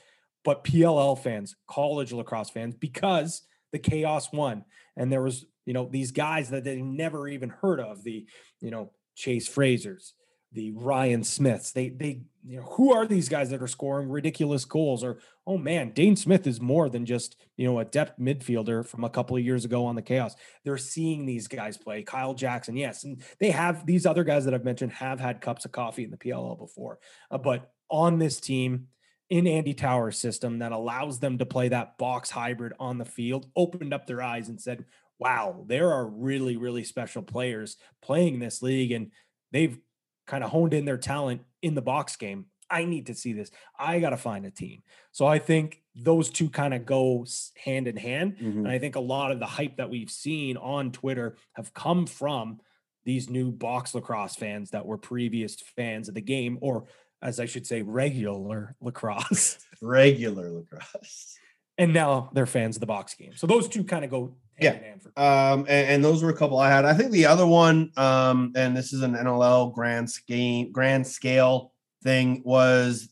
[0.44, 4.64] but PLL fans, college lacrosse fans, because the chaos won.
[4.96, 8.26] And there was, you know, these guys that they never even heard of, the,
[8.60, 10.12] you know, Chase Frasers,
[10.54, 11.72] the Ryan Smiths.
[11.72, 15.02] They they you know who are these guys that are scoring ridiculous goals?
[15.02, 19.04] Or oh man, Dane Smith is more than just you know a depth midfielder from
[19.04, 20.36] a couple of years ago on the Chaos.
[20.64, 22.02] They're seeing these guys play.
[22.02, 25.64] Kyle Jackson, yes, and they have these other guys that I've mentioned have had cups
[25.64, 26.98] of coffee in the PLL before,
[27.30, 28.88] uh, but on this team.
[29.30, 33.46] In Andy Tower's system that allows them to play that box hybrid on the field,
[33.56, 34.84] opened up their eyes and said,
[35.18, 38.92] Wow, there are really, really special players playing this league.
[38.92, 39.10] And
[39.50, 39.78] they've
[40.26, 42.46] kind of honed in their talent in the box game.
[42.70, 43.50] I need to see this.
[43.78, 44.82] I got to find a team.
[45.12, 47.26] So I think those two kind of go
[47.62, 48.36] hand in hand.
[48.38, 48.56] Mhm.
[48.58, 52.06] And I think a lot of the hype that we've seen on Twitter have come
[52.06, 52.60] from
[53.04, 56.86] these new box lacrosse fans that were previous fans of the game, or
[57.20, 59.58] as I should say, regular lacrosse.
[59.82, 61.36] Regular lacrosse.
[61.76, 63.32] and now they're fans of the box game.
[63.36, 64.78] So those two kind of go Yeah.
[65.16, 66.84] Um, and, and those were a couple I had.
[66.84, 71.72] I think the other one, um, and this is an NLL grand scale, grand scale
[72.02, 73.08] thing, was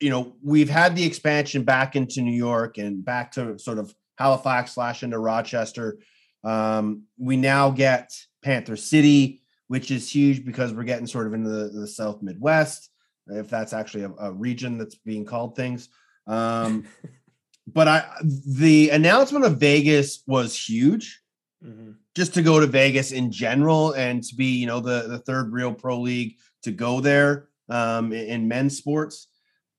[0.00, 3.94] you know we've had the expansion back into New York and back to sort of
[4.18, 5.98] Halifax slash into Rochester.
[6.44, 11.50] Um, we now get Panther City, which is huge because we're getting sort of into
[11.50, 12.90] the, the South Midwest,
[13.28, 15.88] if that's actually a, a region that's being called things.
[16.26, 16.84] Um,
[17.66, 21.20] but I the announcement of Vegas was huge
[21.64, 21.96] Mhm.
[22.14, 25.52] just to go to Vegas in general and to be, you know, the the third
[25.52, 29.28] real pro league to go there um, in, in men's sports,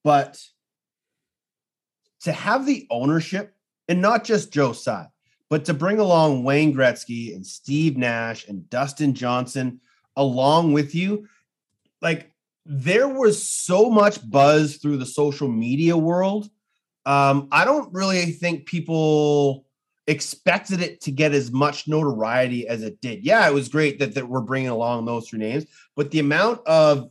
[0.04, 0.42] but
[2.22, 3.56] to have the ownership
[3.88, 5.08] and not just Joe Tsai,
[5.50, 9.80] but to bring along Wayne Gretzky and Steve Nash and Dustin Johnson
[10.16, 11.28] along with you,
[12.02, 12.34] like
[12.66, 16.50] there was so much buzz through the social media world.
[17.08, 19.66] Um, I don't really think people
[20.08, 23.24] expected it to get as much notoriety as it did.
[23.26, 25.66] Yeah, it was great that, that we're bringing along those three names,
[25.96, 27.10] but the amount of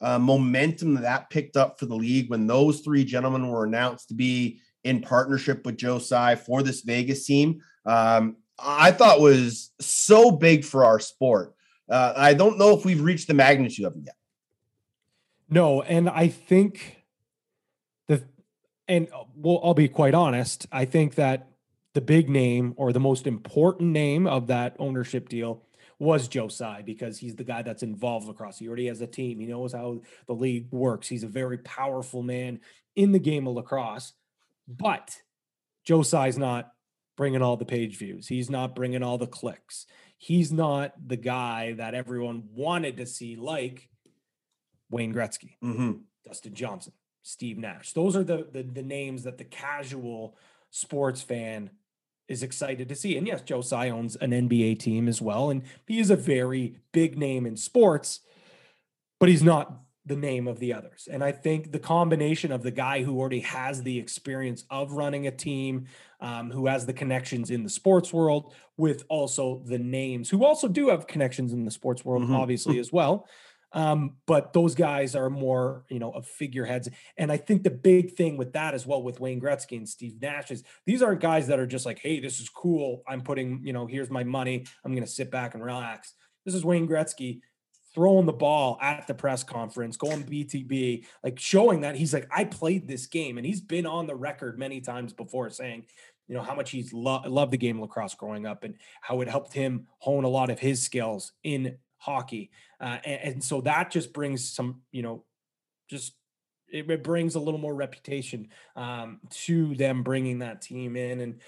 [0.00, 4.08] uh, momentum that, that picked up for the league when those three gentlemen were announced
[4.08, 9.72] to be in partnership with Joe Tsai for this Vegas team, um, I thought was
[9.78, 11.54] so big for our sport.
[11.90, 14.16] Uh, I don't know if we've reached the magnitude of it yet.
[15.50, 17.03] No, and I think
[18.88, 20.66] and uh, well, I'll be quite honest.
[20.72, 21.48] I think that
[21.94, 25.62] the big name or the most important name of that ownership deal
[25.98, 28.58] was Joe Tsai because he's the guy that's involved across.
[28.58, 29.38] He already has a team.
[29.38, 31.08] He knows how the league works.
[31.08, 32.60] He's a very powerful man
[32.96, 34.12] in the game of lacrosse.
[34.66, 35.20] But
[35.84, 36.72] Joe Tsai's not
[37.16, 38.26] bringing all the page views.
[38.26, 39.86] He's not bringing all the clicks.
[40.18, 43.88] He's not the guy that everyone wanted to see, like
[44.90, 45.56] Wayne Gretzky.
[45.62, 45.92] Mm-hmm.
[46.26, 46.94] Dustin Johnson,
[47.24, 47.92] Steve Nash.
[47.94, 50.36] Those are the, the the names that the casual
[50.70, 51.70] sports fan
[52.28, 53.16] is excited to see.
[53.16, 56.76] And yes, Joe Tsai owns an NBA team as well, and he is a very
[56.92, 58.20] big name in sports,
[59.18, 61.08] but he's not the name of the others.
[61.10, 65.26] And I think the combination of the guy who already has the experience of running
[65.26, 65.86] a team,
[66.20, 70.68] um, who has the connections in the sports world, with also the names who also
[70.68, 72.36] do have connections in the sports world, Mhm.
[72.36, 73.26] obviously as well.
[73.74, 76.88] Um, but those guys are more, you know, of figureheads.
[77.18, 80.22] And I think the big thing with that as well with Wayne Gretzky and Steve
[80.22, 83.02] Nash is these aren't guys that are just like, hey, this is cool.
[83.06, 84.64] I'm putting, you know, here's my money.
[84.84, 86.14] I'm going to sit back and relax.
[86.44, 87.40] This is Wayne Gretzky
[87.94, 92.44] throwing the ball at the press conference, going BTB, like showing that he's like, I
[92.44, 93.38] played this game.
[93.38, 95.84] And he's been on the record many times before saying,
[96.26, 99.20] you know, how much he's lo- loved the game of lacrosse growing up and how
[99.20, 103.60] it helped him hone a lot of his skills in hockey, uh, and, and so
[103.62, 105.24] that just brings some, you know,
[105.88, 106.14] just
[106.68, 111.40] it, brings a little more reputation um, to them bringing that team in, and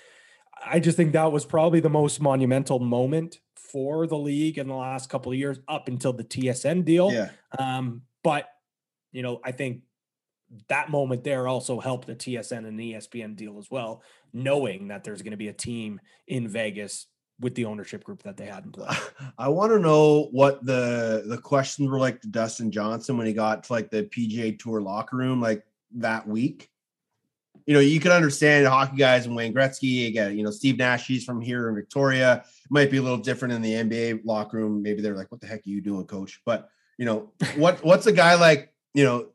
[0.64, 4.74] I just think that was probably the most monumental moment for the league in the
[4.74, 7.12] last couple of years, up until the TSN deal.
[7.12, 7.30] Yeah.
[7.58, 8.48] Um, but
[9.12, 9.82] you know, I think
[10.68, 15.04] that moment there also helped the TSN and the ESPN deal as well, knowing that
[15.04, 17.06] there's going to be a team in Vegas
[17.40, 18.98] with the ownership group that they had in place.
[19.38, 23.32] I want to know what the the questions were like to Dustin Johnson when he
[23.32, 25.64] got to like the PGA Tour locker room like
[25.96, 26.70] that week.
[27.66, 30.06] You know, you can understand hockey guys and Wayne Gretzky.
[30.06, 32.44] Again, you know, Steve Nash, he's from here in Victoria.
[32.70, 34.82] Might be a little different in the NBA locker room.
[34.82, 38.06] Maybe they're like, "What the heck are you doing, coach?" But you know, what what's
[38.06, 39.28] a guy like you know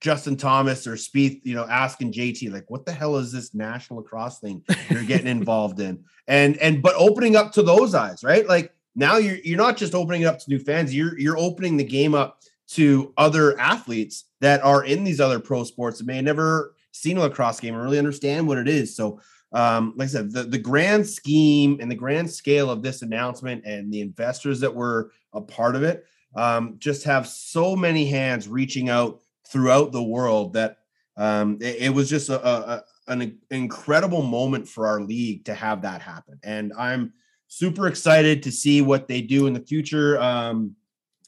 [0.00, 4.00] Justin Thomas or Spieth, you know, asking JT like, "What the hell is this national
[4.00, 8.46] lacrosse thing you're getting involved in?" And and but opening up to those eyes, right?
[8.46, 10.94] Like now you're you're not just opening it up to new fans.
[10.94, 15.64] You're you're opening the game up to other athletes that are in these other pro
[15.64, 18.94] sports that may have never seen a lacrosse game and really understand what it is.
[18.94, 19.20] So,
[19.52, 23.64] um, like I said, the, the grand scheme and the grand scale of this announcement
[23.64, 26.04] and the investors that were a part of it
[26.36, 30.78] um, just have so many hands reaching out throughout the world that
[31.16, 35.82] um, it, it was just a, a, an incredible moment for our league to have
[35.82, 36.38] that happen.
[36.42, 37.12] And I'm
[37.48, 40.18] super excited to see what they do in the future.
[40.20, 40.76] Um,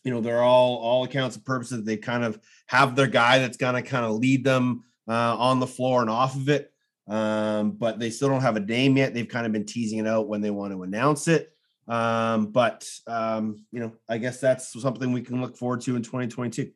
[0.05, 1.85] you know, they're all all accounts and purposes.
[1.85, 5.61] They kind of have their guy that's going to kind of lead them uh, on
[5.61, 6.73] the floor and off of it.
[7.09, 9.13] Um, but they still don't have a name yet.
[9.13, 11.53] They've kind of been teasing it out when they want to announce it.
[11.89, 16.03] Um, but um, you know, I guess that's something we can look forward to in
[16.03, 16.71] 2022.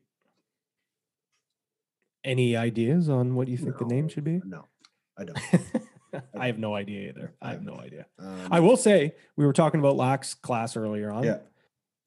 [2.26, 4.42] Any ideas on what you think the name should be?
[4.44, 4.64] No,
[5.16, 5.38] I don't.
[6.38, 7.34] I have no idea either.
[7.40, 8.06] I have no idea.
[8.18, 11.22] Um, I will say we were talking about Lax class earlier on.
[11.24, 11.38] Yeah.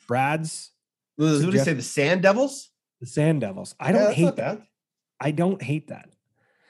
[0.07, 0.71] Brad's
[1.15, 1.73] What did he Suggest- say?
[1.73, 2.69] The Sand Devils?
[2.99, 3.75] the Sand Devils.
[3.79, 4.57] I don't that's hate that.
[4.57, 4.63] bad.
[5.21, 6.09] I don't hate that.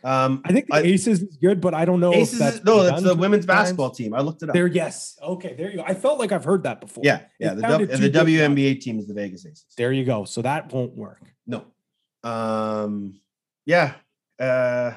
[0.03, 2.55] Um, I think the I- Aces is good, but I don't know Aces if that's
[2.57, 3.59] is, no, that's the women's times.
[3.61, 4.13] basketball team.
[4.13, 4.53] I looked it up.
[4.53, 5.17] There, yes.
[5.21, 5.83] Okay, there you go.
[5.85, 7.03] I felt like I've heard that before.
[7.03, 7.53] yeah, yeah.
[7.53, 8.09] It The, w, the.
[8.11, 9.65] WNBA team is the Vegas Aces.
[9.75, 10.23] There you go.
[10.25, 11.21] So that won't work.
[11.47, 11.65] No.
[12.23, 13.19] Um,
[13.69, 13.93] yeah.
[14.39, 14.93] Uh,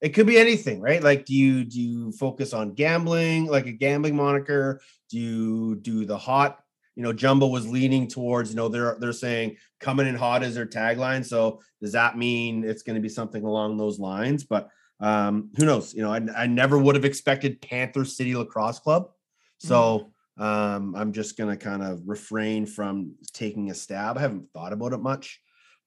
[0.00, 1.02] it could be anything, right?
[1.02, 4.80] Like, do you do you focus on gambling, like a gambling moniker?
[5.10, 6.58] Do you do the hot?
[6.96, 8.48] You know, Jumbo was leaning towards.
[8.48, 11.22] You know, they're they're saying coming in hot is their tagline.
[11.22, 14.42] So does that mean it's going to be something along those lines?
[14.42, 15.92] But um, who knows?
[15.92, 19.10] You know, I, I never would have expected Panther City Lacrosse Club.
[19.58, 24.16] So um, I'm just gonna kind of refrain from taking a stab.
[24.16, 25.40] I haven't thought about it much.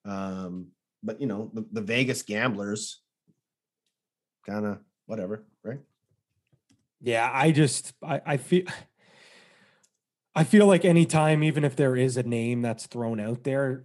[0.05, 0.67] Um,
[1.05, 3.01] but you know, the, the Vegas gamblers
[4.45, 5.79] kind of whatever, right?
[7.01, 8.63] Yeah, I just I, I feel
[10.35, 13.83] I feel like anytime, even if there is a name that's thrown out there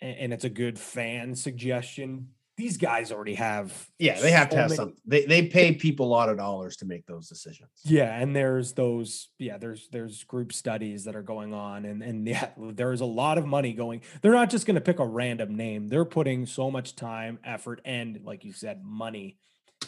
[0.00, 2.30] and, it's a good fan suggestion,
[2.62, 4.96] these guys already have Yeah, they have to have many- something.
[5.04, 7.70] They they pay people a lot of dollars to make those decisions.
[7.84, 12.26] Yeah, and there's those yeah, there's there's group studies that are going on and and
[12.28, 14.02] yeah, there's a lot of money going.
[14.20, 15.88] They're not just going to pick a random name.
[15.88, 19.38] They're putting so much time, effort and like you said, money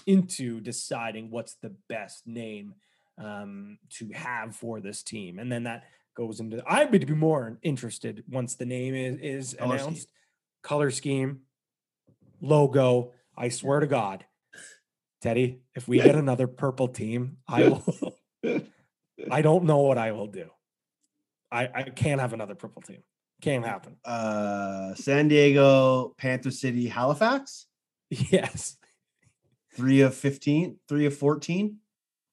[0.06, 2.74] into deciding what's the best name
[3.18, 5.38] um to have for this team.
[5.38, 5.84] And then that
[6.16, 9.86] goes into I would be more interested once the name is is Color scheme.
[9.86, 10.08] announced.
[10.62, 11.40] Color scheme,
[12.40, 13.12] logo.
[13.36, 14.24] I swear to God,
[15.20, 18.16] Teddy, if we get another purple team, I will.
[19.30, 20.50] I don't know what I will do.
[21.50, 23.02] I I can't have another purple team.
[23.40, 23.96] Can't happen.
[24.04, 27.66] Uh, San Diego, Panther City, Halifax,
[28.10, 28.76] Yes.
[29.74, 31.78] three of 15, three of 14.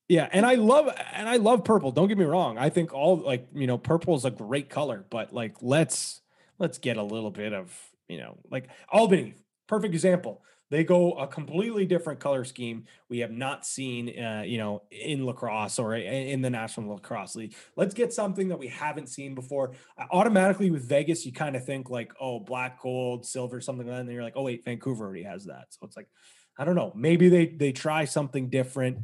[0.07, 1.91] Yeah, and I love and I love purple.
[1.91, 2.57] Don't get me wrong.
[2.57, 6.21] I think all like you know purple is a great color, but like let's
[6.59, 7.73] let's get a little bit of
[8.09, 9.35] you know like Albany,
[9.71, 10.43] perfect example.
[10.69, 15.25] They go a completely different color scheme we have not seen, uh, you know, in
[15.25, 17.55] lacrosse or in the National Lacrosse League.
[17.77, 19.71] Let's get something that we haven't seen before.
[20.12, 23.99] Automatically with Vegas, you kind of think like, oh, black, gold, silver, something like that,
[24.01, 25.67] and then you're like, oh wait, Vancouver already has that.
[25.69, 26.09] So it's like,
[26.57, 26.91] I don't know.
[26.93, 28.99] Maybe they they try something different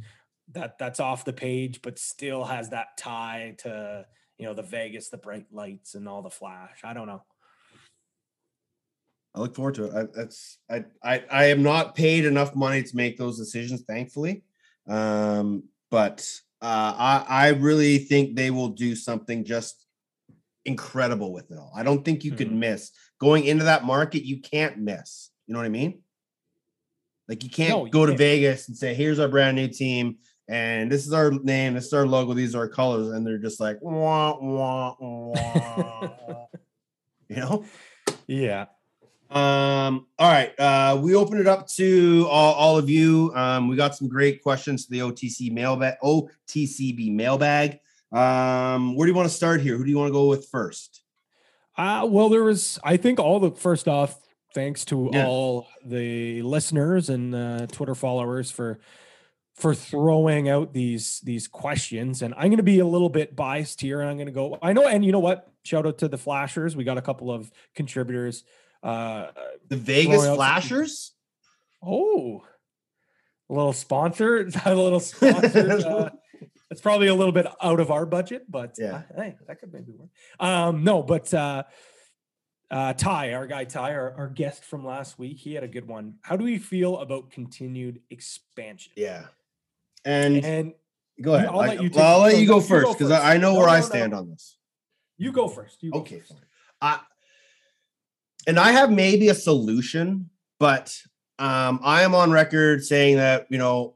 [0.51, 4.05] that that's off the page, but still has that tie to
[4.37, 6.79] you know the Vegas, the bright lights, and all the flash.
[6.83, 7.23] I don't know.
[9.37, 9.93] I look forward to it.
[9.93, 14.43] I, that's I, I I am not paid enough money to make those decisions, thankfully.
[14.87, 16.27] Um, but
[16.59, 19.85] uh, I I really think they will do something just
[20.65, 21.71] incredible with it all.
[21.75, 22.57] I don't think you could Mhm.
[22.57, 24.25] miss going into that market.
[24.25, 25.29] You can't miss.
[25.45, 26.01] You know what I mean?
[27.29, 28.17] Like you can't No, you go to can't.
[28.17, 30.17] Vegas and say, "Here's our brand new team,"
[30.47, 33.37] and this is our name, this is our logo, these are our colors, and they're
[33.37, 36.47] just like wah wah wah.
[37.29, 37.65] you know.
[38.25, 38.65] Yeah.
[39.29, 40.57] Um, all right.
[40.59, 43.31] Uh, we open it up to all, all of you.
[43.35, 47.79] Um, we got some great questions to the OTC mailbag, OTCB mailbag.
[48.11, 49.77] Um, where do you want to start here?
[49.77, 51.01] Who do you want to go with first?
[51.77, 54.19] Uh, well, there was, I think, all the first off,
[54.53, 55.27] thanks to Yeah.
[55.27, 58.79] all the listeners and uh, Twitter followers for
[59.53, 62.21] for throwing out these these questions.
[62.21, 64.57] And I'm going to be a little bit biased here, and I'm going to go.
[64.61, 65.51] I know, and you know what?
[65.63, 66.75] Shout out to the Flashers.
[66.75, 68.43] We got a couple of contributors.
[68.83, 69.31] Uh,
[69.69, 71.13] The Vegas Flashers?
[71.83, 72.43] oh,
[73.49, 75.87] a little sponsor, a little sponsor.
[75.87, 76.09] uh,
[76.69, 79.03] it's probably a little bit out of our budget, but Yeah.
[79.17, 80.09] uh, hey, that could maybe work.
[80.39, 81.63] Um, no, but uh,
[82.69, 85.87] uh, Ty, our guy Ty, our, our guest from last week, he had a good
[85.87, 86.15] one.
[86.21, 88.91] How do we feel about continued expansion?
[88.97, 89.27] Yeah.
[90.03, 90.73] And And
[91.21, 91.47] go ahead.
[91.47, 93.11] I'll I- let you well, I'll let no, you go first because.
[93.11, 93.85] I, I know No, where I no, no.
[93.89, 94.57] stand on this.
[95.17, 95.81] you go first.
[95.83, 96.31] You go Okay, first.
[96.33, 96.41] fine.
[96.81, 96.99] I
[98.47, 100.97] and I have maybe a solution, but
[101.37, 103.95] um, I am on record saying that you know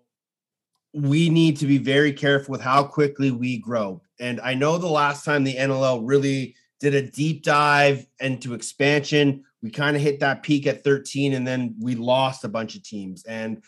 [0.93, 4.02] we need to be very careful with how quickly we grow.
[4.20, 9.45] And I know the last time the NLL really did a deep dive into expansion,
[9.64, 12.84] we kind of hit that peak at 13, and then we lost a bunch of
[12.84, 13.64] teams, and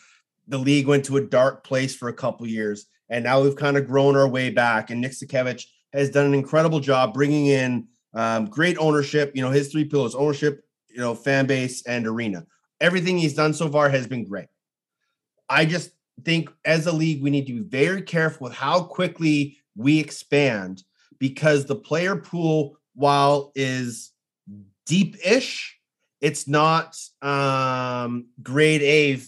[0.48, 2.86] the league went to a dark place for a couple years.
[3.08, 4.90] And now we've kind of grown our way back.
[4.90, 9.32] And Nick Sakiewicz has done an incredible job bringing in um, great ownership.
[9.34, 10.64] You know, his three pillars: ownership,
[10.94, 12.46] you know, fan base, and arena.
[12.80, 14.46] Everything he's done so far has been great.
[15.48, 15.90] I just
[16.24, 20.84] think as a league, we need to be very careful with how quickly we expand
[21.18, 24.12] because the player pool, while is
[24.86, 25.78] deep-ish,
[26.20, 29.20] it's not um, grade A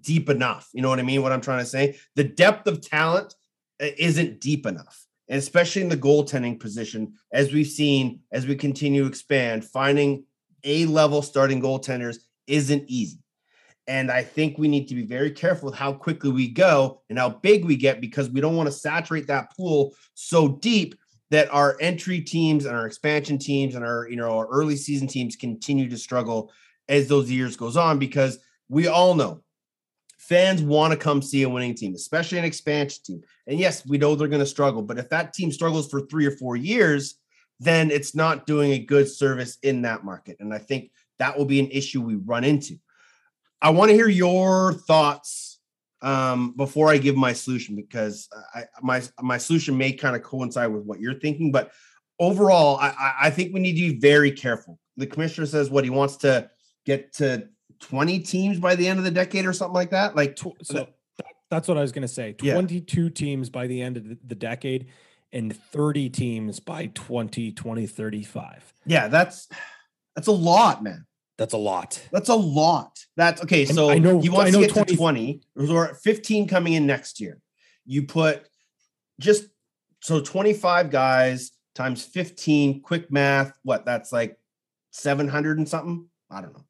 [0.00, 0.68] deep enough.
[0.74, 1.22] You know what I mean?
[1.22, 1.98] What I'm trying to say?
[2.14, 3.34] The depth of talent
[3.80, 8.56] uh, isn't deep enough and especially in the goaltending position, as we've seen as we
[8.56, 10.24] continue to expand, finding
[10.64, 13.18] A level starting goaltenders isn't easy.
[13.86, 17.18] And I think we need to be very careful with how quickly we go and
[17.18, 20.94] how big we get because we don't want to saturate that pool so deep
[21.30, 25.08] that our entry teams and our expansion teams and our you know our early season
[25.08, 26.52] teams continue to struggle
[26.88, 28.38] as those years goes on because
[28.68, 29.42] we all know
[30.18, 33.22] fans want to come see a winning team, especially an expansion team.
[33.46, 36.26] And yes, we know they're going to struggle, but if that team struggles for three
[36.26, 37.14] or four years,
[37.60, 40.36] then it's not doing a good service in that market.
[40.40, 42.76] And I think that will be an issue we run into.
[43.60, 45.58] I want to hear your thoughts
[46.00, 50.72] um, before I give my solution because I, my my solution may kind of coincide
[50.72, 51.72] with what you're thinking, but
[52.20, 54.78] overall, I, I- think we need to be very careful.
[54.96, 56.50] The commissioner says what he wants to
[56.86, 57.48] get to
[57.80, 60.14] 20 teams by the end of the decade or something like that.
[60.16, 60.88] Like, Tw- So
[61.50, 62.34] that's what I was going to say.
[62.42, 62.54] Yeah.
[62.54, 64.88] 22 teams by the end of the decade
[65.32, 68.72] and 30 teams by 20, 2035.
[68.86, 69.48] yeah, that's
[70.16, 71.06] that's a lot, man.
[71.36, 72.02] That's a lot.
[72.10, 73.04] That's a lot.
[73.16, 73.64] That's okay.
[73.64, 76.72] So I know- he wants I know to get 20 to 20 or 15 coming
[76.72, 77.40] in next year.
[77.86, 78.48] You put
[79.20, 79.46] just
[80.00, 83.52] so 25 guys times 15, quick math.
[83.62, 84.36] What that's like
[84.90, 86.08] 700 and something.
[86.30, 86.64] I don't know.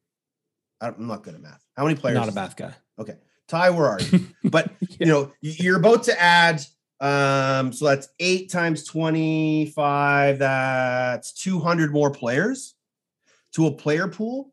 [0.80, 1.64] I'm not good at math.
[1.76, 2.16] How many players?
[2.16, 2.74] Not a math guy.
[2.98, 3.16] Okay.
[3.48, 4.26] Ty, where are you?
[4.50, 6.62] But you know, you're about to add
[7.00, 12.74] um, so that's eight times 25, that's 200 more players
[13.52, 14.52] to a player pool.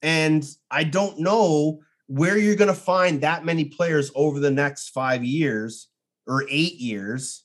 [0.00, 4.90] And I don't know where you're going to find that many players over the next
[4.90, 5.88] five years
[6.26, 7.44] or eight years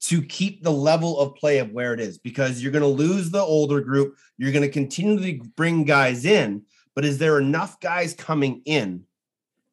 [0.00, 3.30] to keep the level of play of where it is because you're going to lose
[3.30, 4.16] the older group.
[4.38, 6.62] You're going to continually bring guys in,
[6.94, 9.04] but is there enough guys coming in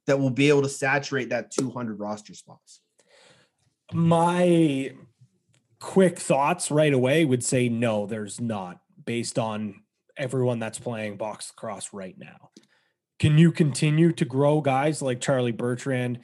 [0.07, 2.81] that will be able to saturate that 200 roster spots?
[3.93, 4.93] My
[5.79, 9.81] quick thoughts right away would say no, there's not, based on
[10.17, 12.49] everyone that's playing box lacrosse right now.
[13.19, 16.19] Can you continue to grow guys like Charlie Bertrand,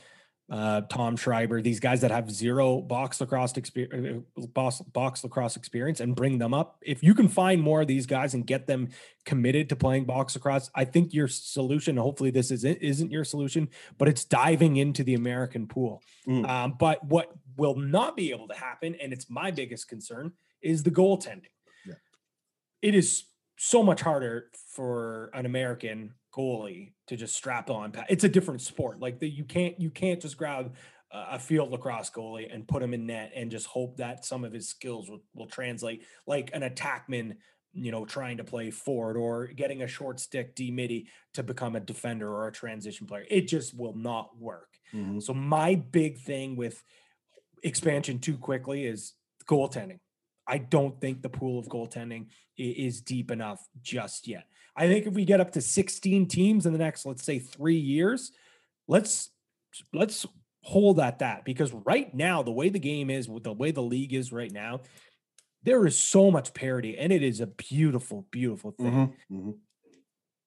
[0.51, 6.01] uh, Tom Schreiber, these guys that have zero box lacrosse experience, box, box lacrosse experience,
[6.01, 6.79] and bring them up?
[6.81, 8.89] If you can find more of these guys and get them
[9.25, 11.95] committed to playing box lacrosse, I think your solution.
[11.95, 16.03] Hopefully, this isn't isn't your solution, but it's diving into the American pool.
[16.27, 16.49] Mm.
[16.49, 20.83] Um, but what will not be able to happen, and it's my biggest concern, is
[20.83, 21.51] the goaltending.
[21.85, 21.95] Yeah.
[22.81, 23.25] It is
[23.57, 27.93] so much harder for an American goalie to just strap on.
[28.09, 28.99] It's a different sport.
[28.99, 30.75] Like that, you can't you can't just grab
[31.13, 34.53] a field lacrosse goalie and put him in net and just hope that some of
[34.53, 37.35] his skills will, will translate like an attackman
[37.73, 41.75] you know trying to play forward or getting a short stick d midi to become
[41.75, 45.21] a defender or a transition player it just will not work Mhm.
[45.21, 46.83] So my big thing with
[47.63, 49.13] expansion too quickly is
[49.45, 49.99] goaltending.
[50.47, 54.45] I don't think the pool of goaltending is deep enough just yet.
[54.75, 57.77] I think if we get up to 16 teams in the next, let's say, three
[57.77, 58.31] years,
[58.87, 59.31] let's
[59.93, 60.25] let's
[60.63, 63.81] hold at that because right now, the way the game is, with the way the
[63.81, 64.81] league is right now,
[65.63, 69.13] there is so much parity, and it is a beautiful, beautiful thing Mhm.
[69.31, 69.59] Mhm.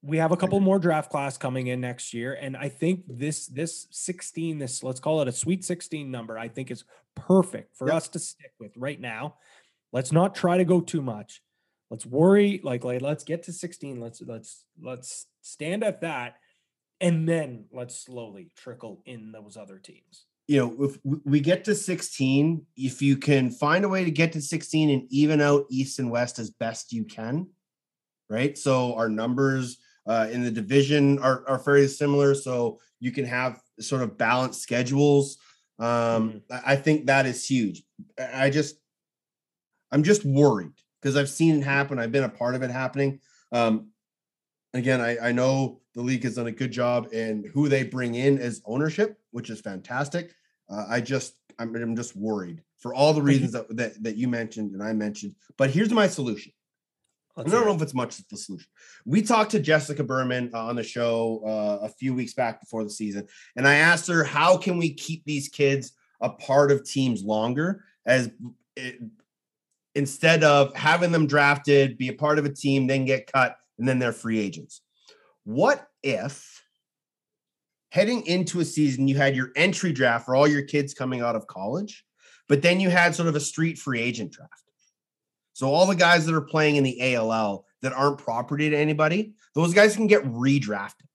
[0.05, 3.46] We have a couple more draft class coming in next year and i think this
[3.46, 6.84] this 16 this let's call it a sweet 16 number i think is
[7.14, 7.96] perfect for Yep.
[7.96, 9.36] us to stick with right now
[9.92, 11.42] let's not try to go too much
[11.90, 16.36] let's worry like like let's get to 16 let's let's let's stand at that
[17.00, 21.74] and then let's slowly trickle in those other teams you know, if we get to
[21.74, 25.98] 16, if you can find a way to get to 16 and even out East
[25.98, 27.48] and West as best you can,
[28.28, 28.57] right?
[28.59, 32.34] So our numbers uh, in the division are, are very similar.
[32.34, 35.38] So you can have sort of balanced schedules.
[35.78, 37.82] Um, I I think that is huge.
[38.18, 38.76] I I just,
[39.90, 41.98] I'm just worried because I've seen it happen.
[41.98, 43.20] I've been a part of it happening.
[43.52, 43.90] Um,
[44.72, 48.14] again, I, I know the league has done a good job in who they bring
[48.14, 50.32] in as ownership, which is fantastic.
[50.68, 54.28] Uh, I just I'm, I'm just worried for all the reasons that, that that you
[54.28, 55.34] mentioned and I mentioned.
[55.57, 56.52] But here's my solution.
[57.37, 57.76] I Let's don't know it.
[57.76, 58.68] if it's much of the solution.
[59.05, 62.85] We talked to Jessica Berman uh, on the show uh, a few weeks back before
[62.85, 63.26] the season,
[63.57, 67.85] and I asked her how can we keep these kids a part of teams longer
[68.07, 68.30] as
[68.76, 69.01] it,
[69.95, 73.89] instead of having them drafted, be a part of a team, then get cut, and
[73.89, 74.82] then they're free agents.
[75.45, 76.62] What if
[77.91, 81.37] heading into a season you had your entry draft for all your kids coming out
[81.37, 82.05] of college,
[82.49, 84.64] but then you had sort of a street free agent draft?
[85.55, 89.34] So all the guys that are playing in the ALL that aren't property to anybody,
[89.55, 91.07] those guys can get redrafted.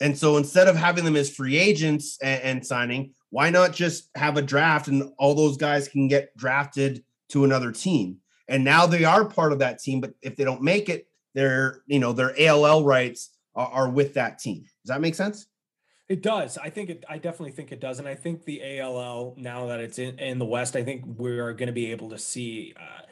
[0.00, 4.10] And so instead of having them as free agents and, and signing, why not just
[4.16, 8.18] have a draft and all those guys can get drafted to another team?
[8.48, 11.82] And now they are part of that team, but if they don't make it, their
[11.86, 14.62] you know their ALL rights are, are with that team.
[14.62, 15.46] Does that make sense?
[16.08, 16.58] It does.
[16.58, 17.04] I think it.
[17.08, 20.38] I definitely think it does, and I think the ALL now that it's in, in
[20.38, 23.02] the West, I think we are going to be able to see uh,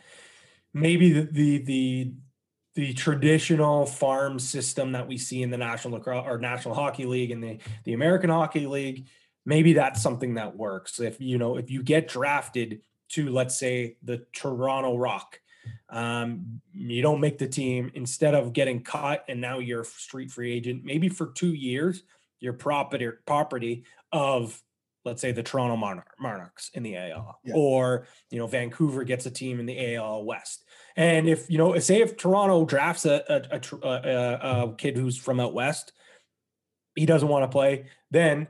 [0.75, 2.13] maybe the, the the
[2.75, 7.31] the traditional farm system that we see in the National Lacrosse or National Hockey League
[7.31, 9.09] and the the American Hockey League.
[9.47, 11.01] Maybe that's something that works.
[11.01, 12.83] If you know, if you get drafted
[13.13, 15.41] to, let's say, the Toronto Rock,
[15.89, 20.31] um, you don't make the team instead of getting cut and now you're a street
[20.31, 22.03] free agent, maybe for two years
[22.43, 24.61] your property property of
[25.05, 27.55] let's say the Toronto Monarch, Monarchs in the AL Yeah.
[27.57, 30.65] or you know Vancouver gets a team in the AL West.
[30.97, 34.97] And if you know say if Toronto drafts a a, a, a, a, a kid
[34.97, 35.93] who's from out west,
[36.95, 38.49] he doesn't want to play, then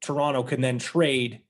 [0.00, 1.42] Toronto can then trade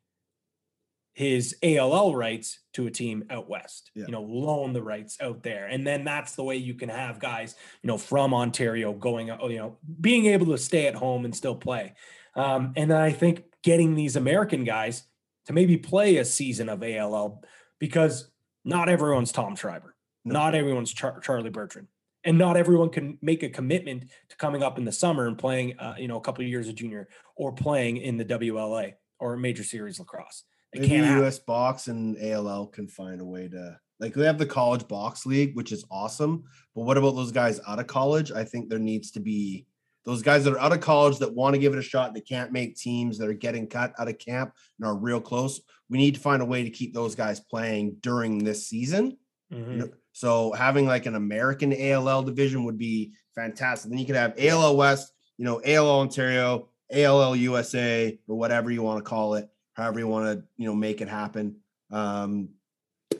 [1.20, 3.90] his ALL rights to a team out west.
[3.94, 4.06] Yeah.
[4.06, 7.18] You know, loan the rights out there, and then that's the way you can have
[7.20, 11.26] guys, you know, from Ontario going, out, you know, being able to stay at home
[11.26, 11.92] and still play.
[12.34, 15.02] Um, and then I think getting these American guys
[15.44, 17.44] to maybe play a season of ALL
[17.78, 18.30] because
[18.64, 19.94] not everyone's Tom Schreiber,
[20.24, 20.32] No.
[20.32, 21.88] not everyone's Char- Charlie Bertrand,
[22.24, 25.78] and not everyone can make a commitment to coming up in the summer and playing,
[25.78, 29.36] uh, you know, a couple of years of junior or playing in the WLA or
[29.36, 30.44] Major Series lacrosse.
[30.72, 30.96] It Maybe.
[31.24, 35.26] US box and ALL can find a way to like they have the college box
[35.26, 36.44] league, which is awesome.
[36.74, 38.32] But what about those guys out of college?
[38.32, 39.66] I think there needs to be
[40.06, 42.14] those guys that are out of college that want to give it a shot.
[42.14, 45.60] They can't make teams that are getting cut out of camp and are real close.
[45.90, 49.18] We need to find a way to keep those guys playing during this season.
[49.52, 49.70] Mhm.
[49.72, 53.90] You know, So having like an American ALL division would be fantastic.
[53.90, 58.82] Then you could have ALL West, you know, ALL Ontario, ALL USA, or whatever you
[58.82, 61.56] want to call it, however you want to, you know, make it happen.
[61.90, 62.50] Um,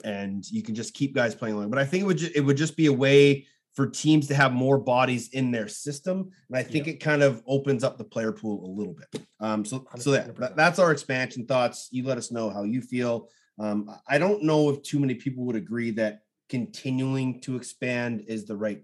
[0.03, 1.69] and you can just keep guys playing along.
[1.69, 4.35] But I think it would ju- it would just be a way for teams to
[4.35, 8.03] have more bodies in their system, and I think it kind of opens up the
[8.03, 9.21] player pool a little bit.
[9.39, 10.55] Um, so so that, 100%.
[10.55, 11.87] that's our expansion thoughts.
[11.91, 13.29] You let us know how you feel.
[13.59, 18.45] Um, I don't know if too many people would agree that continuing to expand is
[18.45, 18.83] the right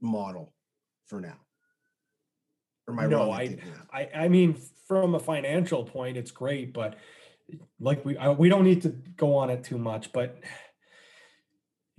[0.00, 0.54] model
[1.06, 1.36] for now.
[2.90, 3.58] Or am I No, I-
[3.92, 4.54] I, I mean,
[4.86, 6.96] from a financial point, it's great, but
[7.78, 10.12] like we I, we don't need to go on it too much.
[10.12, 10.38] But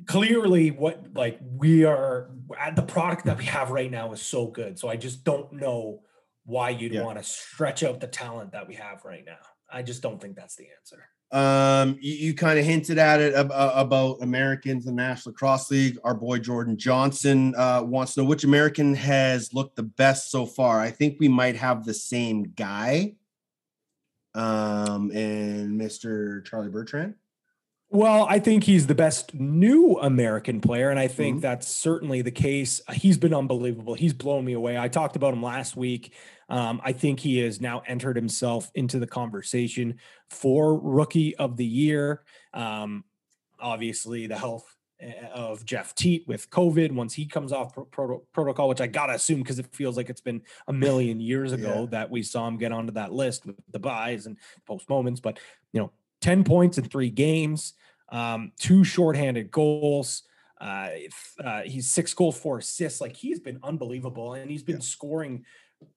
[0.07, 4.47] clearly, what like we are at the product that we have right now is so
[4.47, 4.79] good.
[4.79, 6.01] So I just don't know
[6.45, 7.03] why you'd Yeah.
[7.03, 9.37] want to stretch out the talent that we have right now.
[9.71, 11.05] I just don't think that's the answer.
[11.31, 15.31] Um, you, you kind of hinted at it ab- uh, about Americans in the National
[15.31, 15.97] Lacrosse League.
[16.03, 20.45] Our boy Jordan Johnson uh, wants to know which American has looked the best so
[20.45, 20.81] far.
[20.81, 23.13] I think we might have the same guy.
[24.33, 26.45] Um, and Mr.
[26.45, 27.15] Charlie Bertrand.
[27.93, 31.41] Well, I think he's the best new American player, and I think Mhm.
[31.41, 32.79] that's certainly the case.
[32.93, 33.95] He's been unbelievable.
[33.95, 34.77] He's blown me away.
[34.77, 36.13] I talked about him last week.
[36.51, 39.97] Um, I think he has now entered himself into the conversation
[40.29, 42.23] for Rookie of the Year.
[42.53, 43.05] Um,
[43.57, 48.23] obviously, the health uh, of Jeff Teat with COVID once he comes off pro- proto-
[48.33, 51.81] protocol, which I gotta assume because it feels like it's been a million years ago
[51.81, 51.85] Yeah.
[51.91, 54.35] that we saw him get onto that list with the buys and
[54.67, 55.21] post moments.
[55.21, 55.39] But
[55.71, 57.75] you know, 10 points in three games,
[58.09, 60.23] um, two shorthanded goals.
[60.59, 63.01] Uh, if, uh, he's six goals, four assists.
[63.01, 64.81] Like he's been unbelievable, and he's been Yeah.
[64.81, 65.45] scoring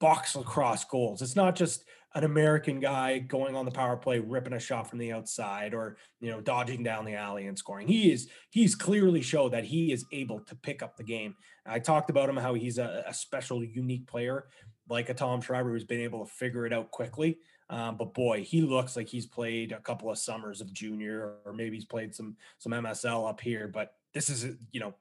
[0.01, 1.23] box lacrosse goals.
[1.23, 4.99] It's not just an American guy going on the power play, ripping a shot from
[4.99, 7.89] the outside, or you know, dodging down the alley and scoring.
[7.89, 11.35] He is he's clearly showed that he is able to pick up the game.
[11.67, 14.47] I talked about him how he's a, a special, unique player,
[14.89, 17.39] like a Tom Schreiber who's been able to figure it out quickly.
[17.71, 21.53] Um, but boy, he looks like he's played a couple of summers of junior, or
[21.53, 23.69] maybe he's played some some MSL up here.
[23.69, 24.95] But this is, you know,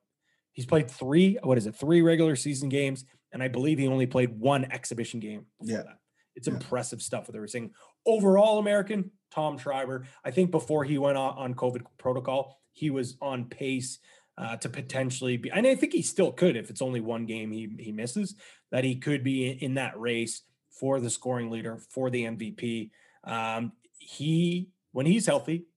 [0.53, 1.37] he's played three.
[1.43, 1.75] What is it?
[1.75, 5.47] Three regular season games, and I believe he only played one exhibition game.
[5.59, 5.83] Before Yeah.
[5.83, 5.97] that.
[6.35, 6.53] It's Yeah.
[6.55, 7.73] impressive stuff what they were saying.
[8.05, 10.05] Overall, American Tom Schreiber.
[10.23, 13.99] I think before he went on, COVID protocol, he was on pace
[14.35, 17.51] uh, to potentially be, and I think he still could if it's only one game
[17.51, 18.35] he he misses,
[18.71, 22.89] that he could be in, that race for the scoring leader for the MVP.
[23.23, 25.67] Um, he when he's healthy,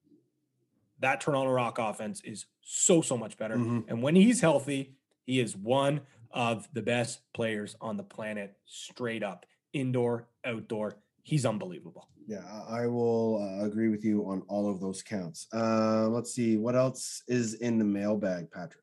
[1.00, 3.84] that Toronto Rock offense is so so much better, Mhm.
[3.88, 4.94] and when he's healthy,
[5.26, 6.00] he is one
[6.36, 10.94] of the best players on the planet, straight up, indoor, outdoor.
[11.22, 12.08] He's unbelievable.
[12.28, 15.46] Yeah, I will uh, agree with you on all of those counts.
[15.52, 18.82] Uh, let's see what else is in the mailbag, Patrick.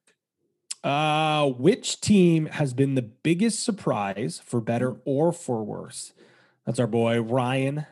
[0.83, 6.13] Uh, which team has been the biggest surprise for better or for worse?
[6.65, 7.85] That's our boy Ryan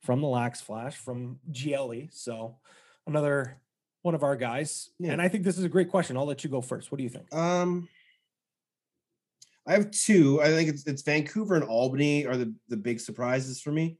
[0.00, 2.08] from the Lax Flash from GLE.
[2.10, 2.58] So
[3.06, 3.56] another
[4.02, 4.90] one of our guys.
[5.00, 5.12] Yeah.
[5.12, 6.16] And I think this is a great question.
[6.16, 6.92] I'll let you go first.
[6.92, 7.34] What do you think?
[7.34, 7.88] Um,
[9.66, 10.40] I have two.
[10.42, 13.98] I think it's it's Vancouver and Albany are the the big surprises for me.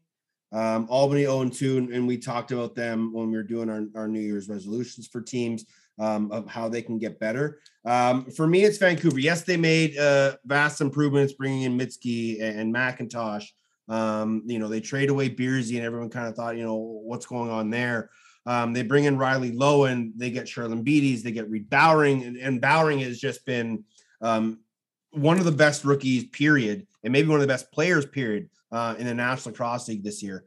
[0.52, 3.86] Um, Albany 0 and 2, and, we talked about them when we were doing our,
[3.96, 5.64] our New Year's resolutions for teams
[5.98, 7.58] um, of how they can get better.
[7.84, 9.18] Um, for me, it's Vancouver.
[9.18, 13.46] Yes, they made uh, vast improvements bringing in Mitski and, and McIntosh.
[13.88, 17.26] Um, you know, they trade away Beersy, and everyone kind of thought, you know, what's
[17.26, 18.10] going on there.
[18.46, 22.36] Um, they bring in Riley Lowen, they get Sherlin Beatties, they get Reid Bowering, and,
[22.36, 23.82] and Bowering has just been
[24.20, 24.60] um,
[25.14, 28.94] one of the best rookies, period, and maybe one of the best players, period, uh,
[28.98, 30.44] in the National Lacrosse League this year.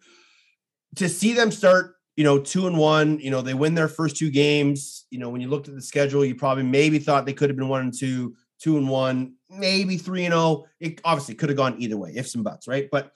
[0.95, 4.17] To see them start, you know, two and one, you know, they win their first
[4.17, 5.05] two games.
[5.09, 7.57] You know, when you looked at the schedule, you probably maybe thought they could have
[7.57, 10.65] been one and two, two and one, maybe three and oh.
[10.79, 12.89] It obviously could have gone either way, ifs and buts, right?
[12.91, 13.11] But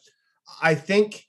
[0.61, 1.25] I think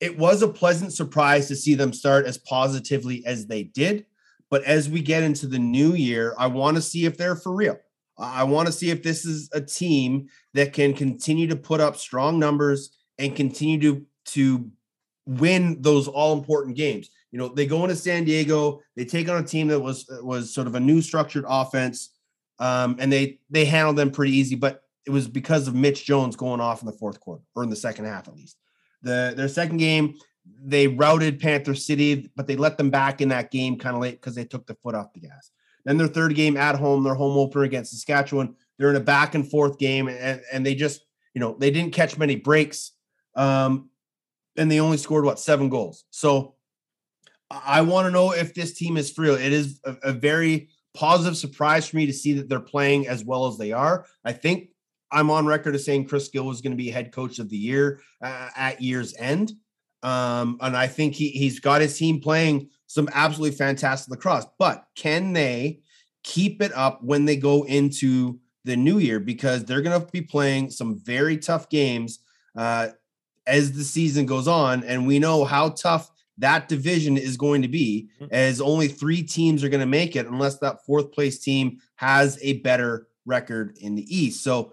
[0.00, 4.06] it was a pleasant surprise to see them start as positively as they did.
[4.50, 7.54] But as we get into the new year, I want to see if they're for
[7.54, 7.78] real.
[8.16, 11.96] I want to see if this is a team that can continue to put up
[11.96, 14.70] strong numbers and continue to to
[15.26, 17.10] win those all important games.
[17.32, 20.54] You know, they go into San Diego, they take on a team that was was
[20.54, 22.10] sort of a new structured offense,
[22.58, 24.54] um, and they they handled them pretty easy.
[24.54, 27.70] But it was because of Mitch Jones going off in the fourth quarter or in
[27.70, 28.56] the second half at least.
[29.02, 30.14] The their second game,
[30.62, 34.20] they routed Panther City, but they let them back in that game kind of late
[34.20, 35.50] because they took the foot off the gas.
[35.84, 39.34] Then their third game at home, their home opener against Saskatchewan, they're in a back
[39.34, 41.04] and forth game, and, and they just,
[41.34, 42.92] you know, they didn't catch many breaks.
[43.36, 43.90] Um,
[44.56, 46.04] and they only scored what seven goals.
[46.10, 46.54] So
[47.50, 49.34] I want to know if this team is for real.
[49.34, 53.24] It is a, a very positive surprise for me to see that they're playing as
[53.24, 54.06] well as they are.
[54.24, 54.68] I think
[55.10, 57.56] I'm on record as saying Chris Gill was going to be head coach of the
[57.56, 59.52] year uh, at year's end.
[60.02, 64.46] Um, and I think he, he's got his team playing some absolutely fantastic lacrosse.
[64.58, 65.80] But can they
[66.22, 69.20] keep it up when they go into the new year?
[69.20, 72.20] Because they're going to be playing some very tough games
[72.56, 72.88] uh,
[73.46, 74.84] as the season goes on.
[74.84, 79.62] And we know how tough that division is going to be, as only three teams
[79.62, 83.94] are going to make it unless that fourth place team has a better record in
[83.94, 84.42] the East.
[84.42, 84.72] So,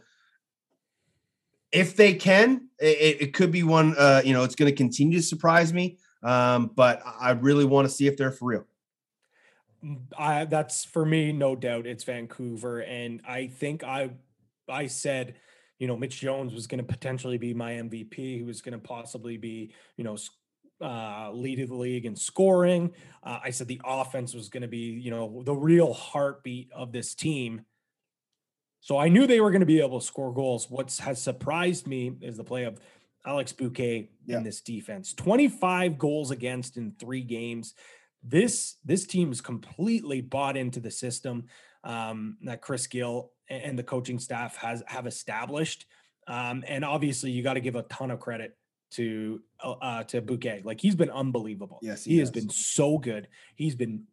[1.72, 3.95] if they can, it, it could be one.
[3.97, 5.97] Uh, you know, it's going to continue to surprise me.
[6.24, 8.66] Um, but I really want to see if they're for real.
[10.18, 11.88] I that's for me, no doubt.
[11.88, 14.12] It's Vancouver, and I think I
[14.70, 15.36] I said,
[15.80, 18.16] you know, Mitch Jones was going to potentially be my MVP.
[18.16, 20.18] He was going to possibly be, you know,
[20.82, 22.92] uh, lead of the league in scoring.
[23.24, 26.92] Uh, I said the offense was going to be, you know, the real heartbeat of
[26.92, 27.66] this team.
[28.80, 30.70] So I knew they were going to be able to score goals.
[30.70, 32.80] What has surprised me is the play of
[33.26, 34.38] Alex Buque Yeah.
[34.38, 35.14] in this defense.
[35.14, 37.74] 25 goals against in three games.
[38.24, 41.46] This this team is completely bought into the system
[41.84, 45.86] um, that Chris Gill and the coaching staff has have established.
[46.28, 48.56] Um, and obviously, you got to give a ton of credit
[48.92, 50.64] to uh, uh, to Buque.
[50.64, 51.80] Like he's been unbelievable.
[51.82, 52.32] Yes, he, he has has.
[52.36, 53.28] been so good.
[53.56, 54.04] He's been,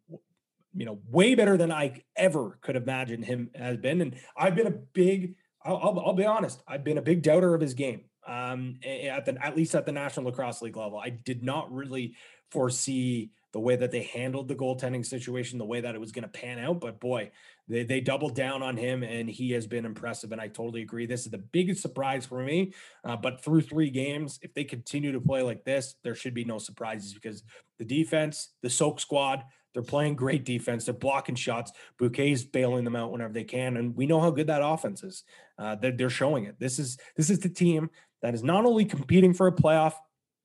[0.73, 4.01] you know, way better than I ever could imagine him has been.
[4.01, 5.35] And I've been a big.
[5.63, 6.63] I'll, I'll, I'll be honest.
[6.67, 8.05] I've been a big doubter of his game.
[8.29, 12.15] Um, at the at least at the National Lacrosse League level, I did not really
[12.51, 16.23] foresee the way that they handled the goaltending situation, the way that it was going
[16.23, 16.79] to pan out.
[16.79, 17.31] But boy,
[17.67, 20.31] they, they doubled down on him and he has been impressive.
[20.31, 21.07] And I totally agree.
[21.07, 22.73] This is the biggest surprise for me.
[23.03, 26.45] Uh, but through three games, if they continue to play like this, there should be
[26.45, 27.43] no surprises because
[27.79, 30.85] the defense, the soak squad, they're playing great defense.
[30.85, 31.71] They're blocking shots.
[31.99, 35.23] Buque's bailing them out whenever they can, and we know how good that offense is.
[35.59, 36.59] Uh, they're, they're showing it.
[36.59, 37.89] This is this is the team
[38.21, 39.93] that is not only competing for a playoff,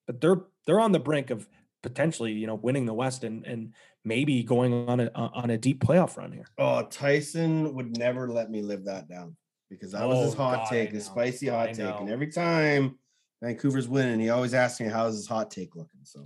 [0.07, 1.49] but they're they're on the brink of
[1.83, 3.72] potentially, you know, winning the West and and
[4.05, 6.47] maybe going on a on a deep playoff run here.
[6.59, 9.37] Oh, Tyson would never let me live that down
[9.70, 12.01] because that was his Oh, hot God, take, his spicy hot I take.
[12.01, 12.99] And every time
[13.43, 16.01] Vancouver's winning, he always asks me how's his hot take looking.
[16.05, 16.22] So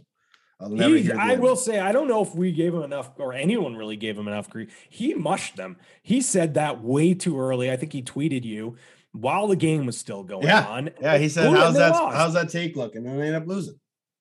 [0.69, 3.97] He, I will say, I don't know if we gave him enough, or anyone really
[3.97, 4.75] gave him enough grief.
[4.89, 5.77] He mushed them.
[6.03, 7.71] He said that way too early.
[7.71, 8.77] I think he tweeted you
[9.13, 10.67] while the game was still going Yeah.
[10.67, 10.91] on.
[11.01, 11.91] Yeah, he said, "How's that?
[11.93, 13.79] lost." How's that take looking?" And they end up losing.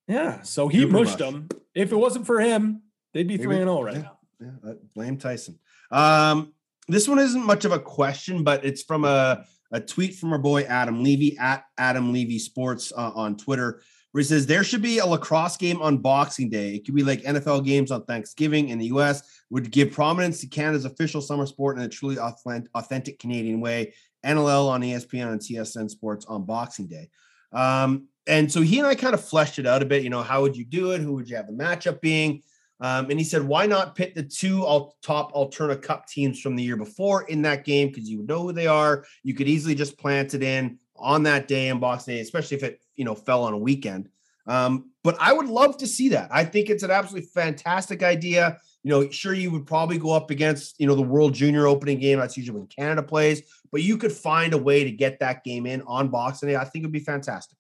[0.07, 1.29] Yeah, so he Super mushed mush.
[1.31, 1.49] them.
[1.75, 2.81] If it wasn't for him,
[3.13, 4.01] they'd be three and zero right yeah.
[4.01, 4.17] now.
[4.39, 5.59] Yeah, uh, blame Tyson.
[5.91, 6.53] Um,
[6.88, 10.39] this one isn't much of a question, but it's from a, a tweet from our
[10.39, 13.81] boy Adam Levy at Adam Levy Sports uh, on Twitter,
[14.11, 16.75] where he says there should be a lacrosse game on Boxing Day.
[16.75, 19.23] It could be like NFL games on Thanksgiving in the U.S.
[19.49, 23.93] Would give prominence to Canada's official summer sport in a truly authentic Canadian way.
[24.26, 27.09] NLL on ESPN and TSN Sports on Boxing Day.
[27.53, 30.03] Um, and so he and I kind of fleshed it out a bit.
[30.03, 31.01] You know, how would you do it?
[31.01, 32.43] Who would you have the matchup being?
[32.80, 36.55] Um, and he said, why not pit the two al- top Alterna Cup teams from
[36.55, 37.88] the year before in that game?
[37.88, 39.05] Because you would know who they are.
[39.24, 42.63] You could easily just plant it in on that day in Boxing Day, especially if
[42.63, 44.09] it you know fell on a weekend.
[44.45, 46.30] Um, but I would love to see that.
[46.32, 48.59] I think it's an absolutely fantastic idea.
[48.88, 51.99] You know, sure you would probably go up against you know the World Junior Opening
[51.99, 52.19] game.
[52.19, 55.65] That's usually when Canada plays, but you could find a way to get that game
[55.65, 56.55] in on Boxing Day.
[56.55, 57.57] I think it would be fantastic.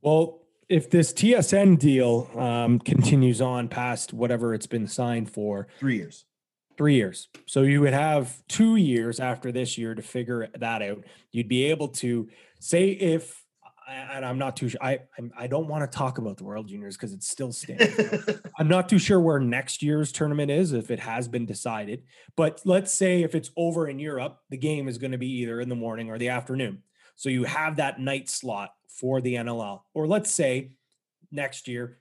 [0.00, 0.40] Well,
[0.70, 6.24] if this TSN deal um, continues on past whatever it's been signed for, Three years.
[6.78, 7.28] three years.
[7.44, 11.04] So you would have two years after this year to figure that out.
[11.32, 12.30] You'd be able to
[12.60, 13.44] say if,
[13.86, 14.82] and I'm not too sure.
[14.82, 17.92] I I'm, I don't want to talk about the World Juniors because it's still standing.
[18.58, 22.02] I'm not too sure where next year's tournament is if it has been decided.
[22.36, 25.60] But let's say if it's over in Europe, the game is going to be either
[25.60, 26.82] in the morning or the afternoon.
[27.14, 29.82] So you have that night slot for the NLL.
[29.94, 30.72] Or let's say
[31.30, 31.98] next year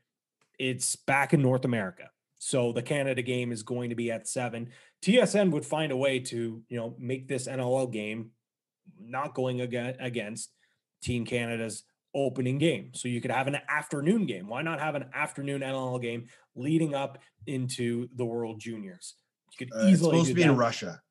[0.58, 2.10] it's back in North America.
[2.40, 4.70] So the Canada game is going to be at seven.
[5.04, 8.32] TSN would find a way to, you know, make this NLL game
[9.00, 10.52] not going aga- against
[11.06, 11.84] Team Canada's
[12.14, 12.91] opening game.
[12.93, 14.47] So you could have an afternoon game.
[14.47, 19.16] Why not have an afternoon NLL game leading up into the World Juniors?
[19.51, 20.56] You could Uh, it's easily supposed to be in.
[20.58, 21.01] Russia.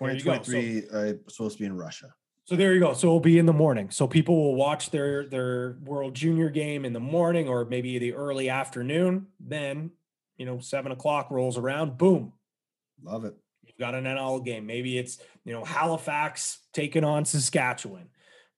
[0.00, 0.32] There you go.
[0.42, 2.12] So- 2023 uh, supposed to be in Russia.
[2.46, 2.92] So there you go.
[2.92, 3.90] So it'll be in the morning.
[3.90, 8.12] So people will watch their their World Junior game in the morning or maybe the
[8.12, 9.28] early afternoon.
[9.40, 9.92] Then,
[10.36, 11.96] you know, seven o'clock rolls around.
[11.96, 12.32] Boom,
[13.02, 13.34] Love it.
[13.66, 14.66] you've got an NL game.
[14.66, 18.10] Maybe it's you know Halifax taking on Saskatchewan,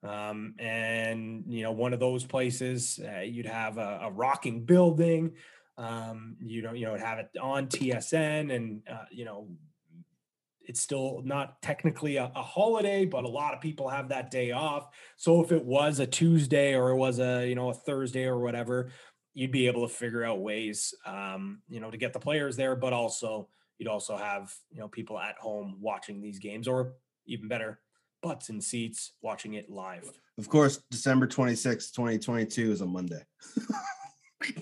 [0.07, 5.33] um, and you know one of those places uh, you'd have a, a rocking building.
[5.79, 9.49] Um, you know, you know, have it on TSN, and uh, you know,
[10.63, 14.53] it's still not technically a, a holiday, but a lot of people have that day
[14.53, 14.89] off.
[15.17, 18.39] So if it was a Tuesday or it was a you know a Thursday or
[18.39, 18.91] whatever,
[19.35, 22.75] you'd be able to figure out ways, um, you know, to get the players there,
[22.75, 23.49] but also
[23.79, 26.95] you'd also have you know people at home watching these games, or
[27.27, 27.81] even better,
[28.23, 30.11] butts in seats watching it live.
[30.39, 33.23] Of course, December 26th, 2022 is a Monday.
[34.41, 34.55] We're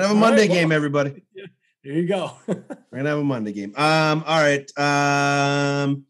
[0.00, 1.24] gonna have a All right, Monday well- game, everybody.
[1.84, 2.32] There you go.
[2.46, 3.74] We're gonna have a Monday game.
[3.76, 4.66] Um, all right.
[4.78, 6.06] Um,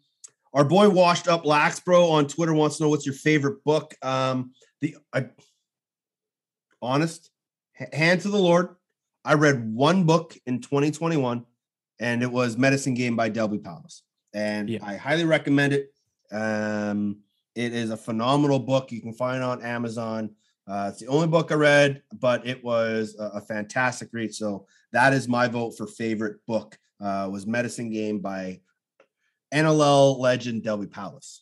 [0.52, 3.92] our boy washed up Laxbro on Twitter wants to know what's your favorite book.
[4.00, 5.30] Um, the I,
[6.80, 7.28] honest
[7.80, 8.68] h- hand to the Lord.
[9.24, 11.44] I read one book in 2021,
[11.98, 14.02] and it was Medicine Game by Delby Powless,
[14.34, 14.84] and Yeah.
[14.84, 15.92] I highly recommend it.
[16.30, 17.20] Um,
[17.54, 18.90] it is a phenomenal book.
[18.90, 20.34] You can find on Amazon.
[20.66, 24.34] Uh, it's the only book I read, but it was a, a fantastic read.
[24.34, 26.76] So that is my vote for favorite book.
[27.00, 28.60] Uh, was Medicine Game by
[29.52, 31.40] NLL legend Delby Powless.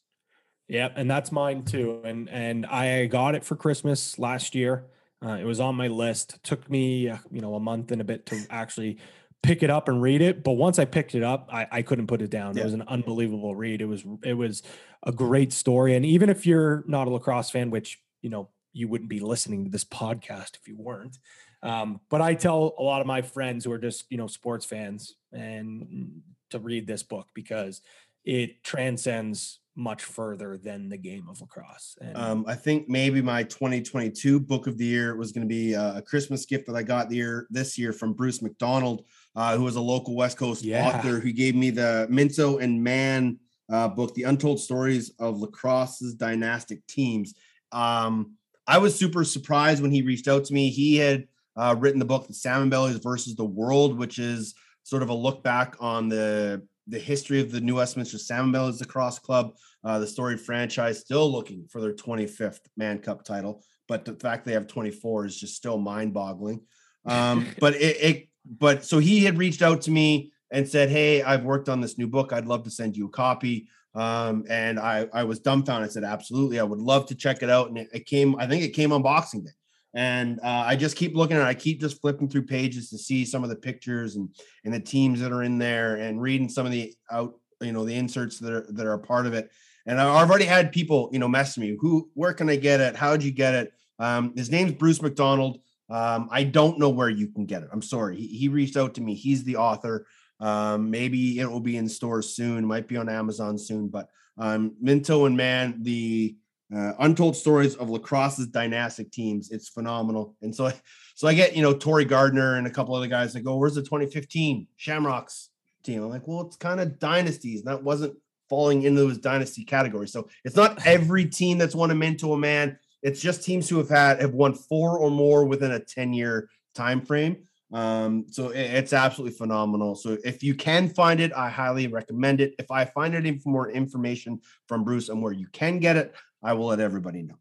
[0.68, 2.00] Yep, and that's mine too.
[2.04, 4.86] And and I got it for Christmas last year.
[5.24, 6.34] Uh, it was on my list.
[6.34, 8.98] It took me, uh, you know, a month and a bit to actually
[9.42, 10.42] pick it up and read it.
[10.42, 12.56] But once I picked it up, I, I couldn't put it down.
[12.56, 12.62] Yeah.
[12.62, 13.80] It was an unbelievable read.
[13.80, 14.62] It was it was
[15.02, 15.94] a great story.
[15.94, 19.64] And even if you're not a lacrosse fan, which you know you wouldn't be listening
[19.64, 21.18] to this podcast if you weren't.
[21.62, 24.64] Um, but I tell a lot of my friends who are just you know sports
[24.64, 27.80] fans and to read this book because
[28.24, 31.96] it transcends much further than the game of lacrosse.
[32.00, 35.74] And Um, I think maybe my 2022 book of the year was going to be
[35.74, 39.04] uh, a Christmas gift that I got the year this year from Bruce McDonald,
[39.34, 40.86] uh, who was a local West Coast Yeah.
[40.86, 43.38] author who gave me the Minto and Mann
[43.70, 47.34] uh, book, The Untold Stories of Lacrosse's Dynastic Teams.
[47.70, 48.32] Um,
[48.66, 50.68] I was super surprised when he reached out to me.
[50.68, 55.02] He had uh, written the book, The Salmon Bellies versus the World, which is sort
[55.02, 59.18] of a look back on the the history of the New Westminster Salmon Bellies Lacrosse
[59.18, 59.54] Club
[59.84, 64.44] uh, the storied franchise still looking for their 25th Mann Cup title, but the fact
[64.44, 66.60] they have 24 is just still mind-boggling.
[67.04, 68.28] Um, but it, it,
[68.58, 71.98] but so he had reached out to me and said, "Hey, I've worked on this
[71.98, 72.32] new book.
[72.32, 75.90] I'd love to send you a copy." Um, and I I was dumbfounded.
[75.90, 78.46] I said, "Absolutely, I would love to check it out." And it, it came, I
[78.46, 79.50] think it came on Boxing Day.
[79.94, 81.42] And uh, I just keep looking at.
[81.42, 84.28] I keep just flipping through pages to see some of the pictures and
[84.64, 87.84] and the teams that are in there and reading some of the out, you know,
[87.84, 89.50] the inserts that are that are part of it.
[89.86, 91.76] And I've already had people, you know, mess me.
[91.80, 92.94] Who, where can I get it?
[92.94, 93.72] How'd you get it?
[93.98, 95.58] Um, his name's Bruce McDonald.
[95.90, 97.68] Um, I don't know where you can get it.
[97.72, 98.16] I'm sorry.
[98.16, 99.14] He, he reached out to me.
[99.14, 100.06] He's the author.
[100.40, 102.64] Um, maybe it will be in stores soon.
[102.64, 103.88] Might be on Amazon soon.
[103.88, 106.36] But um, Minto and Mann, the
[106.74, 109.50] uh, untold stories of lacrosse's dynastic teams.
[109.50, 110.36] It's phenomenal.
[110.42, 110.72] And so,
[111.14, 113.74] so I get you know Tori Gardner and a couple other guys that go, "Where's
[113.74, 115.50] the 2015 Shamrocks
[115.82, 117.60] team?" I'm like, "Well, it's kind of dynasties.
[117.60, 118.16] And that wasn't
[118.52, 120.06] falling into his dynasty category.
[120.06, 122.78] So it's not every team that's won a Minto a man.
[123.02, 126.50] It's just teams who have had have won four or more within a 10 year
[126.74, 127.44] time frame.
[127.72, 129.94] Um, so it- it's absolutely phenomenal.
[129.94, 132.54] So if you can find it, I highly recommend it.
[132.58, 136.52] If I find any more information from Bruce on where you can get it, I
[136.52, 137.36] will let everybody know.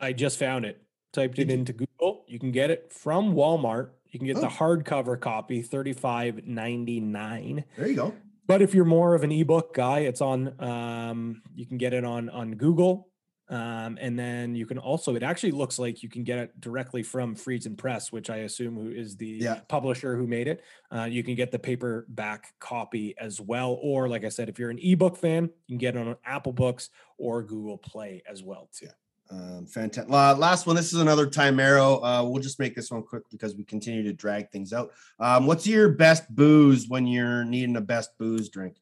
[0.00, 0.82] I just found it.
[1.12, 2.24] Typed it into Google.
[2.28, 3.90] You can get it from Walmart.
[4.10, 4.50] You can get the Oh.
[4.50, 7.64] hardcover copy, thirty five ninety nine.
[7.76, 8.14] There you go.
[8.46, 10.58] But if you're more of an ebook guy, it's on.
[10.62, 13.08] Um, you can get it on on Google,
[13.50, 15.14] um, and then you can also.
[15.14, 18.76] It actually looks like you can get it directly from Friesen Press, which I assume
[18.76, 19.60] who is the Yeah.
[19.68, 20.62] publisher who made it.
[20.90, 24.70] Uh, you can get the paperback copy as well, or like I said, if you're
[24.70, 28.68] an ebook fan, you can get it on Apple Books or Google Play as well
[28.72, 28.88] too.
[29.30, 30.10] Um, fantastic.
[30.10, 30.74] last one.
[30.74, 32.02] This is another time arrow.
[32.02, 34.92] Uh, we'll just make this one quick because we continue to drag things out.
[35.20, 38.76] Um, what's your best booze when you're needing a best booze drink?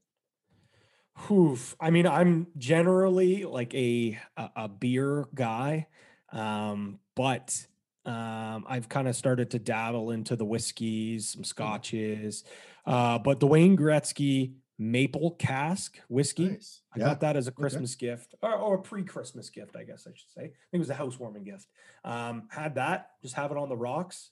[1.31, 1.77] Oof.
[1.81, 5.87] I mean, I'm generally like a a, a beer guy,
[6.33, 7.67] um, but
[8.05, 12.45] um, I've kind of started to dabble into the whiskeys, some scotches.
[12.85, 16.83] Uh, but the Wayne Gretzky maple cask whiskey, Nice.
[16.95, 17.07] I Yeah.
[17.07, 20.31] got that as a Christmas gift or, or a pre-Christmas gift, I guess I should
[20.31, 20.43] say.
[20.43, 21.67] I think it was a housewarming gift.
[22.05, 24.31] Um, had that, just have it on the rocks.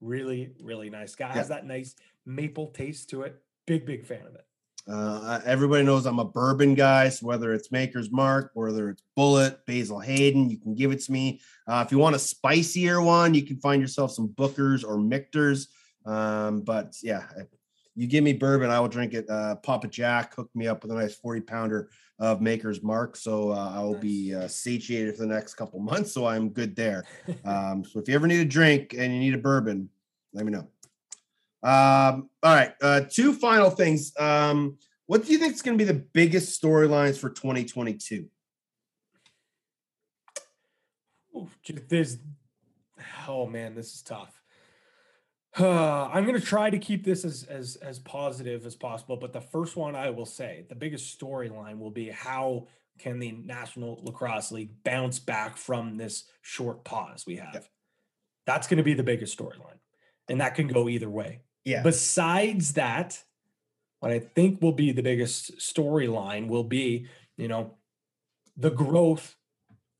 [0.00, 1.14] Really, really nice.
[1.14, 1.94] Guy has that nice
[2.26, 3.36] maple taste to it.
[3.66, 4.44] Big, big fan of it.
[4.88, 7.08] Uh, everybody knows I'm a bourbon guy.
[7.10, 11.12] So whether it's Maker's Mark, whether it's Bulleit, Basil Hayden, you can give it to
[11.12, 11.40] me.
[11.66, 15.68] Uh, if you want a spicier one, you can find yourself some Bookers or Michter's.
[16.06, 17.24] Um, but yeah,
[17.94, 19.28] you give me bourbon, I will drink it.
[19.28, 23.16] Uh, Papa Jack hooked me up with a nice 40 pounder of Maker's Mark.
[23.16, 26.12] So uh, I will be uh, satiated for the next couple months.
[26.12, 27.04] So I'm good there.
[27.44, 29.88] Um, so if you ever need a drink and you need a bourbon,
[30.32, 30.68] let me know.
[31.62, 32.72] Um, all right.
[32.80, 34.12] Uh, two final things.
[34.18, 38.26] Um, what do you think is going to be the biggest storylines for 2022?
[41.36, 42.18] Oof, j- there's
[43.26, 44.40] oh man, this is tough.
[45.58, 49.40] Uh, I'm gonna try to keep this as as as positive as possible, but the
[49.40, 52.66] first one I will say, the biggest storyline will be how
[52.98, 57.68] can the National Lacrosse League bounce back from this short pause we have.
[58.44, 59.78] That's going to be the biggest storyline,
[60.28, 61.40] and that can go either way.
[61.68, 61.82] Yeah.
[61.82, 63.22] Besides that,
[64.00, 67.06] what I think will be the biggest storyline will be,
[67.36, 67.74] you know,
[68.56, 69.36] the growth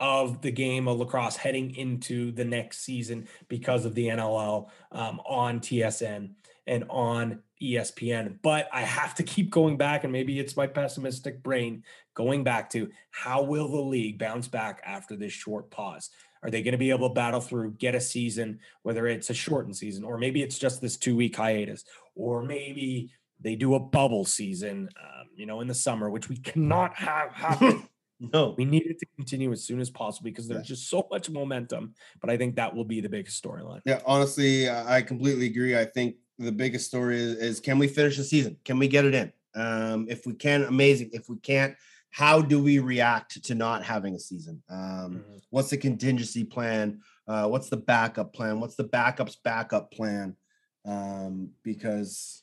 [0.01, 5.21] of the game of lacrosse heading into the next season because of the NLL um,
[5.27, 6.31] on TSN
[6.67, 8.39] and on ESPN.
[8.43, 11.83] But I have to keep going back, and maybe it's my pessimistic brain
[12.15, 16.09] going back to how will the league bounce back after this short pause?
[16.43, 19.35] Are they going to be able to battle through, get a season, whether it's a
[19.35, 21.85] shortened season, or maybe it's just this two week hiatus,
[22.15, 23.11] or maybe
[23.41, 27.33] they do a bubble season, um, you know, in the summer, which we cannot have
[27.33, 27.89] happen.
[28.21, 28.55] No.
[28.59, 31.95] we need it to continue as soon as possible because there's just so much momentum.
[32.21, 33.81] But I think that will be the biggest storyline.
[33.85, 35.79] Yeah, honestly, I I completely agree.
[35.79, 38.57] I think the biggest story is, is can we finish the season?
[38.65, 39.33] Can we get it in?
[39.55, 41.11] Um, if we can, amazing.
[41.13, 41.77] If we can't,
[42.11, 44.63] how do we react to not having a season?
[44.69, 45.41] Um, Mhm.
[45.51, 47.01] what's the contingency plan?
[47.27, 48.61] Uh, what's the backup plan?
[48.61, 50.37] What's the backup's backup plan?
[50.85, 52.43] Um, because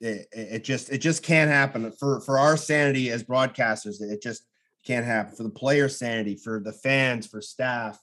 [0.00, 4.00] it, it it just it just can't happen for for our sanity as broadcasters.
[4.00, 4.44] It just
[4.84, 8.00] can't happen for the player sanity, for the fans, for staff,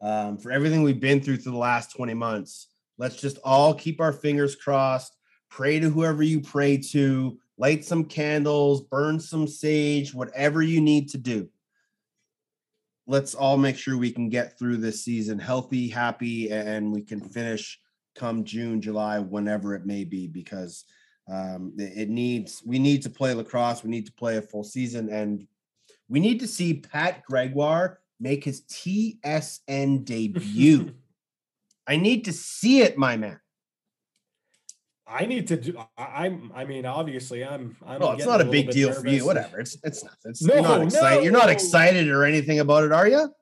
[0.00, 2.68] um, for everything we've been through through the last twenty months.
[2.98, 5.16] Let's just all keep our fingers crossed.
[5.48, 7.38] Pray to whoever you pray to.
[7.60, 11.48] Light some candles, burn some sage, whatever you need to do
[13.10, 17.20] let's all make sure we can get through this season healthy, happy, and we can
[17.20, 17.80] finish
[18.14, 20.84] come June, July, whenever it may be, because
[21.28, 24.64] um, it it needs we need to play lacrosse, we need to play a full
[24.64, 25.46] season, and
[26.08, 30.94] we need to see Pat Gregoire make his TSN debut.
[31.86, 33.40] I need to see it, my man.
[35.10, 35.76] I need to do.
[35.98, 36.52] I, I'm.
[36.54, 37.76] I mean, obviously, I'm.
[37.84, 38.00] I'm.
[38.00, 39.26] Well, it's not a little big bit deal for you.
[39.26, 39.58] Whatever.
[39.58, 40.30] It's it's nothing.
[40.30, 41.24] It's, you're No, not excited.
[41.24, 43.32] You're not excited or anything about it, are you?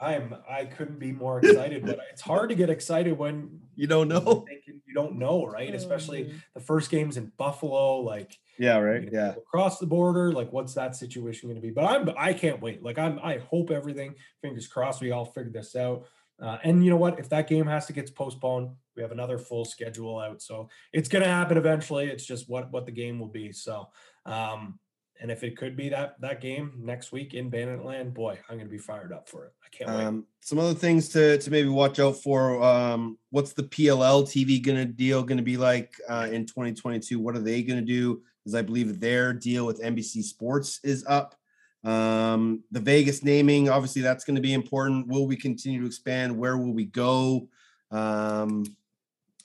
[0.00, 0.34] I'm.
[0.50, 4.44] I couldn't be more excited, but it's hard to get excited when You don't know.
[4.66, 5.74] you don't know, right?
[5.74, 9.08] Especially the first games in Buffalo, like Yeah, right.
[9.10, 9.30] Yeah.
[9.30, 11.72] Across the border, like what's that situation going to be?
[11.72, 12.10] But I'm.
[12.18, 12.82] I can't wait.
[12.82, 13.20] Like I'm.
[13.22, 14.16] I hope everything.
[14.42, 15.00] Fingers crossed.
[15.00, 16.06] We all figured this out.
[16.40, 17.20] Uh, and you know what?
[17.20, 20.42] If that game has to get postponed, we have another full schedule out.
[20.42, 22.06] So it's going to happen eventually.
[22.06, 23.52] It's just what what the game will be.
[23.52, 23.88] So,
[24.26, 24.78] um,
[25.20, 28.68] and if it could be that that game next week in Banditland, boy, I'm going
[28.68, 29.52] to be fired up for it.
[29.64, 30.04] I can't wait.
[30.04, 32.62] Um, some other things to to maybe watch out for.
[32.62, 37.18] Um, what's the PLL TV gonna deal gonna be like uh, in 2022?
[37.18, 38.22] What are they gonna do?
[38.42, 41.36] Because I believe their deal with NBC Sports is up.
[41.84, 45.08] Um, the Vegas naming, obviously, that's going to be important.
[45.08, 46.36] Will we continue to expand?
[46.36, 47.48] Where will we go?
[47.90, 48.64] Um,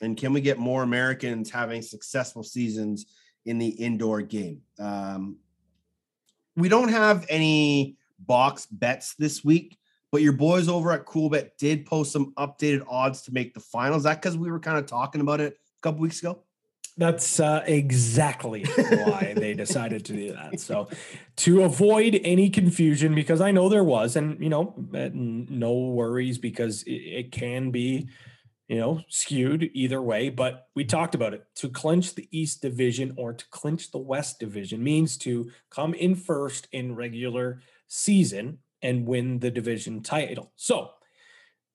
[0.01, 3.05] and can we get more Americans having successful seasons
[3.45, 4.61] in the indoor game?
[4.79, 5.37] Um,
[6.55, 9.77] we don't have any box bets this week,
[10.11, 13.99] but your boys over at Coolbet did post some updated odds to make the finals.
[13.99, 16.43] Is that because we were kind of talking about it a couple weeks ago?
[16.97, 20.59] That's uh, exactly why they decided to do that.
[20.59, 20.89] So,
[21.37, 26.81] to avoid any confusion, because I know there was, and you know, no worries because
[26.83, 28.07] it, it can be,
[28.67, 30.29] you know, skewed either way.
[30.29, 31.45] But we talked about it.
[31.55, 36.15] To clinch the East Division or to clinch the West Division means to come in
[36.15, 40.51] first in regular season and win the division title.
[40.55, 40.91] So,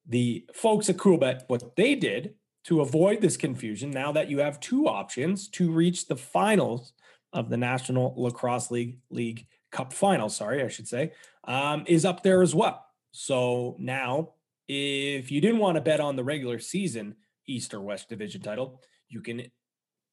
[0.06, 2.34] the folks at Coolbet, what they did
[2.64, 6.92] to avoid this confusion, now that you have two options to reach the finals
[7.32, 11.12] of the National Lacrosse League League Cup final, sorry, I should say,
[11.44, 12.84] um, is up there as well.
[13.12, 14.34] So now,
[14.72, 17.14] if you didn't want to bet on the regular season
[17.46, 19.42] East or West Division title, you can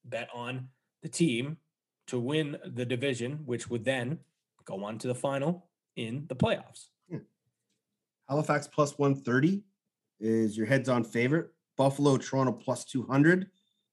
[0.04, 0.68] bet on
[1.02, 1.56] the team
[2.08, 4.18] to win the division, which would then
[4.64, 6.88] go on to the final in the playoffs.
[8.28, 9.62] Halifax plus 130
[10.20, 11.50] is your heads on favorite.
[11.76, 13.46] Buffalo, Toronto plus 200.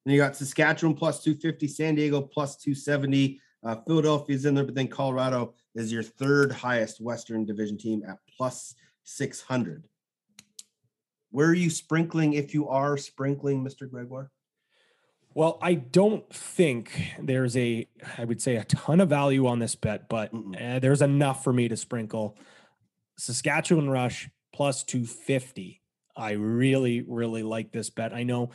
[0.06, 3.42] Then you got Saskatchewan plus 250, San Diego plus 270.
[3.64, 8.18] Uh, Philadelphia's in there, but then Colorado is your third highest Western Division team at
[8.36, 9.88] plus 600.
[11.32, 13.90] Where are you sprinkling if you are sprinkling, Mr.
[13.90, 14.32] Gregoire?
[15.34, 19.76] Well, I don't think there's a, I would say, a ton of value on this
[19.76, 22.38] bet, but uh, there's enough for me to sprinkle
[23.20, 25.82] Saskatchewan Rush plus 250.
[26.16, 28.14] I really, really like this bet.
[28.14, 28.50] I know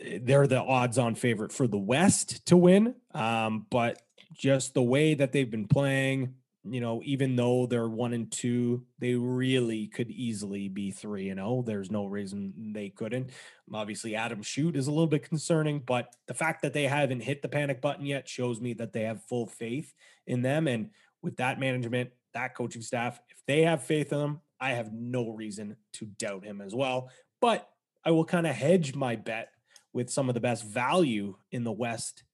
[0.00, 4.00] uh, they're the odds on favorite for the West to win, um, but
[4.32, 8.84] just the way that they've been playing, you know, even though they're one and two,
[8.98, 11.62] they really could easily be three and oh.
[11.66, 13.30] There's no reason they couldn't.
[13.72, 17.40] Obviously, Adam Shoot is a little bit concerning, but the fact that they haven't hit
[17.40, 19.94] the panic button yet shows me that they have full faith
[20.26, 20.68] in them.
[20.68, 20.90] And
[21.22, 25.30] with that management, that coaching staff, if they have faith in them, I have no
[25.30, 27.10] reason to doubt him as well.
[27.40, 27.68] But
[28.04, 29.48] I will kind of hedge my bet
[29.92, 32.24] with some of the best value in the West.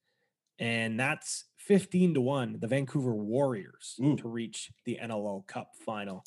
[0.59, 4.17] And that's 15 to 1, the Vancouver Warriors Mm.
[4.19, 6.23] to reach the NLL Cup final.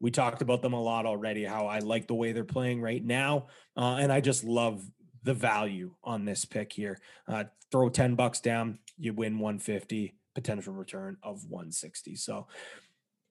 [0.00, 3.02] We talked about them a lot already, how I like the way they're playing right
[3.02, 3.46] now.
[3.76, 4.84] Uh, and I just love
[5.22, 6.98] the value on this pick here.
[7.26, 12.16] Uh, throw 10 bucks down, you win 150, potential return of 160.
[12.16, 12.48] So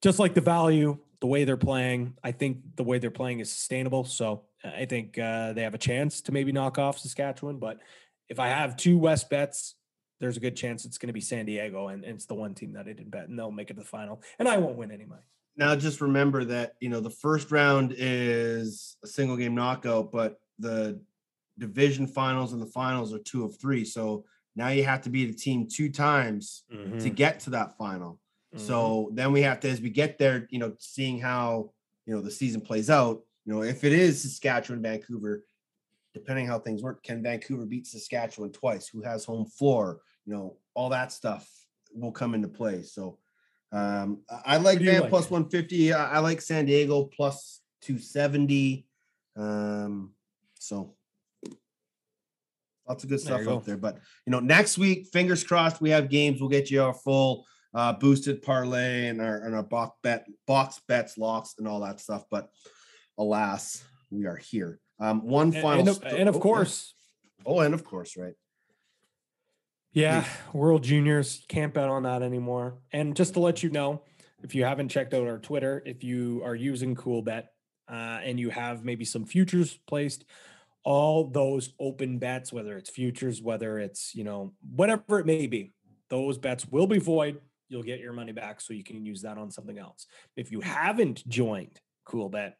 [0.02, 3.52] just like the value, the way they're playing, I think the way they're playing is
[3.52, 4.04] sustainable.
[4.04, 7.58] So I think uh, they have a chance to maybe knock off Saskatchewan.
[7.58, 7.78] But
[8.28, 9.76] if I have two West bets,
[10.22, 12.54] there's a good chance it's going to be San Diego, and, and it's the one
[12.54, 14.76] team that I didn't bet, and they'll make it to the final, and I won't
[14.76, 15.22] win any money.
[15.56, 20.40] Now, just remember that you know the first round is a single game knockout, but
[20.60, 21.00] the
[21.58, 23.84] division finals and the finals are two of three.
[23.84, 27.08] So now you have to beat a team two times to mm-hmm.
[27.14, 28.20] get to that final.
[28.56, 29.14] So mm-hmm.
[29.16, 31.72] then we have to, as we get there, you know, seeing how
[32.06, 33.22] you know the season plays out.
[33.44, 35.44] You know, if it is Saskatchewan, Vancouver,
[36.14, 38.86] depending how things work, can Vancouver beat Saskatchewan twice?
[38.86, 40.00] Who has home floor?
[40.26, 41.48] You know, all that stuff
[41.94, 42.82] will come into play.
[42.82, 43.18] So
[43.72, 45.10] um, I like Van like?
[45.10, 45.92] plus 150.
[45.92, 48.86] I, I like San Diego plus 270.
[49.36, 50.12] Um,
[50.58, 50.94] so
[52.86, 53.54] lots of good There stuff you go.
[53.56, 53.76] out there.
[53.76, 56.40] But you know, next week, fingers crossed, we have games.
[56.40, 60.80] We'll get you our full uh, boosted parlay and our and our box bet box
[60.88, 62.24] bets, locks, and all that stuff.
[62.30, 62.50] But
[63.18, 64.78] alas, we are here.
[65.00, 66.94] Um, one final, and of, sto- and of oh, course,
[67.46, 68.34] oh, and of course, right.
[69.92, 70.24] Yeah,
[70.54, 72.78] World Juniors can't bet on that anymore.
[72.92, 74.02] And just to let you know,
[74.42, 77.44] if you haven't checked out our Twitter, if you are using CoolBet
[77.90, 80.24] uh, and you have maybe some futures placed,
[80.84, 85.72] all those open bets, whether it's futures, whether it's you know whatever it may be,
[86.08, 87.40] those bets will be void.
[87.68, 90.06] You'll get your money back, so you can use that on something else.
[90.36, 92.52] If you haven't joined CoolBet,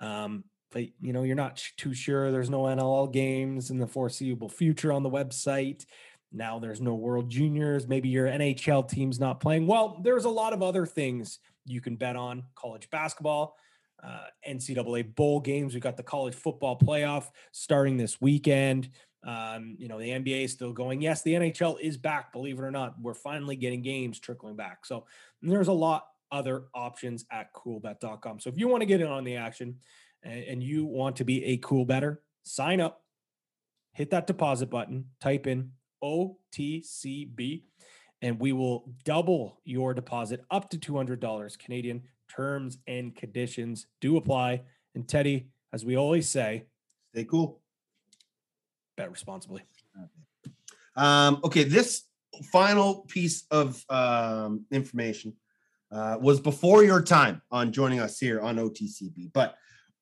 [0.00, 4.48] um, but you know you're not too sure, there's no NLL games in the foreseeable
[4.48, 5.84] future on the website.
[6.32, 7.88] Now there's no World Juniors.
[7.88, 9.66] Maybe your NHL team's not playing.
[9.66, 13.56] Well, there's a lot of other things you can bet on college basketball,
[14.02, 15.74] uh, NCAA bowl games.
[15.74, 18.90] We've got the college football playoff starting this weekend.
[19.24, 21.02] Um, you know, the NBA is still going.
[21.02, 23.00] Yes, the NHL is back, believe it or not.
[23.00, 24.86] We're finally getting games trickling back.
[24.86, 25.06] So
[25.42, 28.38] there's a lot other options at coolbet.com.
[28.40, 29.76] So if you want to get in on the action
[30.22, 33.02] and, and you want to be a cool better, sign up,
[33.92, 35.72] hit that deposit button, type in
[36.02, 37.62] OTCB,
[38.22, 42.02] and we will double your deposit up to $200 Canadian.
[42.28, 44.62] Terms and conditions do apply.
[44.94, 46.64] And Teddy, as we always say,
[47.14, 47.60] Stay cool.
[48.96, 49.62] bet responsibly.
[50.94, 52.04] Um, okay, this
[52.52, 55.34] final piece of um, information
[55.90, 59.56] uh, was before your time on joining us here on OTCB, but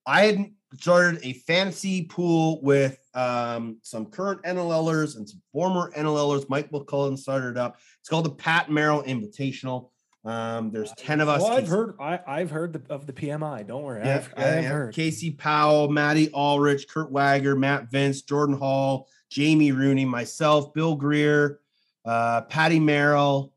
[0.06, 0.44] I had
[0.78, 6.48] started a fantasy pool with um, some current NLLers and some former NLLers.
[6.48, 7.78] Mike McCullen started it up.
[8.00, 9.90] It's called the Pat Merrill Invitational.
[10.24, 11.40] Um, there's 10 of us.
[11.40, 13.64] Well, I've Casey- heard I, I've heard the, of the PMI.
[13.66, 14.04] Don't worry.
[14.04, 14.68] yeah, I've, I yeah, have yeah.
[14.70, 14.94] heard.
[14.94, 21.60] Casey Powell, Matty Alrich, Kurt Wagger, Matt Vinc, Jordan Hall, Jamie Rooney, myself, Bill Greer,
[22.04, 23.52] uh, Patty Merrill.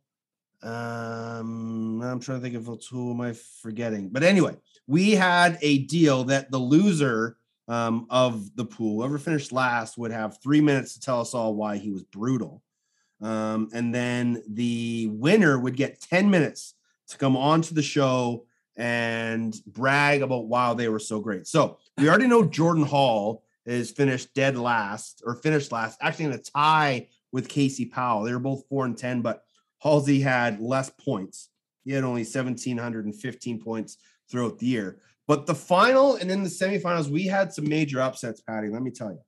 [0.62, 4.55] Um, I'm trying to think of who am I forgetting, but anyway,
[4.90, 7.38] we had a deal that the loser
[7.68, 11.54] um, of the pool, whoever finished last, would have three minutes to tell us all
[11.54, 12.64] why he was brutal.
[13.22, 16.74] Um, and then the winner would get 10 minutes
[17.10, 21.46] to come onto the show and brag about wow they were so great.
[21.46, 26.32] So we already know Jordan Hall is finished dead last or finished last, actually in
[26.32, 28.24] a tie with Casey Powell.
[28.24, 29.44] They were both four and ten, but
[29.84, 31.50] Halsey had less points.
[31.86, 33.98] He had only 1,715 points
[34.30, 34.99] throughout the year.
[35.27, 38.69] But the final and in the semifinals, we had some major upsets, Patty.
[38.69, 39.19] Let me tell you.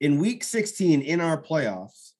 [0.00, 2.12] In week 16 in our playoffs,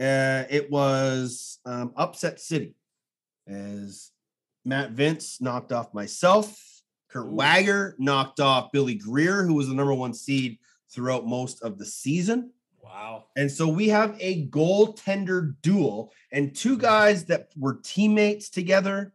[0.00, 2.76] uh, it was um, upset city
[3.48, 4.10] as
[4.64, 6.56] Matt Vinc knocked off myself.
[7.08, 10.58] Kurt Wagger knocked off Billy Greer, who was the number one seed
[10.90, 12.50] throughout most of the season.
[12.82, 13.24] Wow.
[13.36, 19.12] And so we have a goaltender duel and two guys that were teammates together,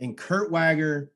[0.00, 1.10] and Kurt Wagger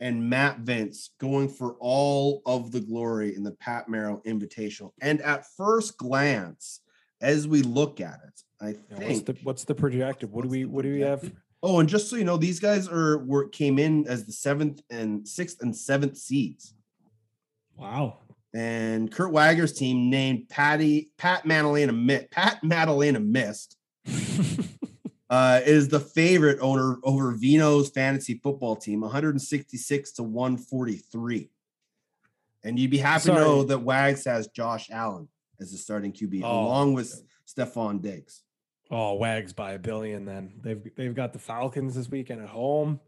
[0.00, 4.90] and Matt Vinc going for all of the glory in the Pat Merrill Invitational.
[5.00, 6.80] And at first glance,
[7.20, 10.30] as we look at it, I Yeah, think what's the what's the projected?
[10.30, 11.32] What do we what do we have?
[11.62, 14.82] Oh, and just so you know, these guys are were came in as the seventh
[14.90, 16.74] and sixth and seventh seeds.
[17.76, 18.18] Wow.
[18.54, 21.92] And Kurt Wagger's team named Patty Pat Madalena
[22.30, 23.76] Pat Madalena Mist
[25.34, 31.50] uh, is the favorite owner over Vino's fantasy football team, 166 to 143.
[32.62, 35.26] And you'd be happy to know that Wags has Josh Allen
[35.60, 36.60] as the starting QB, Oh.
[36.66, 38.42] along with Stefon Diggs.
[38.92, 40.24] Oh, Wags by a billion.
[40.24, 43.00] Then they've they've got the Falcons this weekend at home.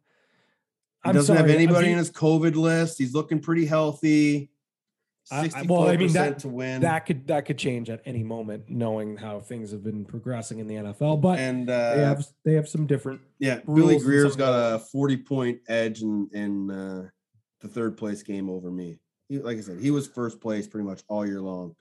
[1.05, 2.99] He I'm doesn't have sorry, anybody the- in his COVID list.
[2.99, 4.51] He's looking pretty healthy.
[5.31, 6.83] I- I- well, I mean that to win.
[6.83, 10.67] that could that could change at any moment, knowing how things have been progressing in
[10.67, 11.21] the NFL.
[11.21, 13.21] But and they uh, have they have some different.
[13.39, 17.09] yeah, Billy Greer's got a forty-point edge in in uh,
[17.61, 18.99] the third place game over me.
[19.29, 21.75] He, like I said, he was first place pretty much all year long.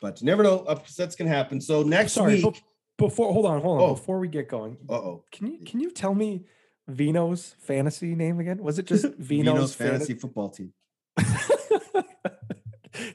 [0.00, 1.60] But you never know, upsets can happen.
[1.60, 2.62] So next Sorry, week,
[2.96, 3.90] before hold on, hold on.
[3.90, 3.94] Oh.
[3.94, 6.44] Before we get going, uh oh, can you can you tell me
[6.86, 8.62] Vino's fantasy name again?
[8.62, 9.90] Was it just Vino's, Vino's fantasy?
[9.90, 10.72] fantasy football team.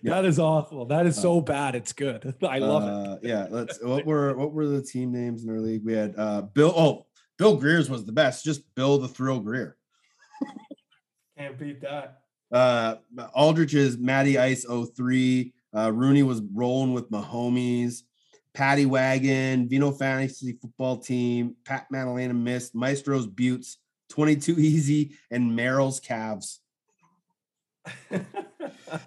[0.03, 0.85] That is awful.
[0.85, 1.75] That is so bad.
[1.75, 2.35] It's good.
[2.43, 2.89] I love it.
[2.89, 3.81] Uh, yeah, let's.
[3.81, 5.83] What were what were the team names in our league?
[5.85, 6.73] We had uh, Bill.
[6.75, 7.05] Oh,
[7.37, 8.43] Bill Greer's was the best.
[8.43, 9.77] Just Bill the Thrill Greer.
[11.37, 12.19] Can't beat that.
[12.51, 12.95] Uh,
[13.35, 15.53] Alrich's Matty Ice 03.
[15.75, 18.03] Uh, Rooney was rolling with Mahomes.
[18.53, 23.77] Patty Wagon, Vino Fantasy Football Team, Pat Madalena Mist, Maestro's Buttes,
[24.09, 26.59] 22 Easy, and Merrill's Calves.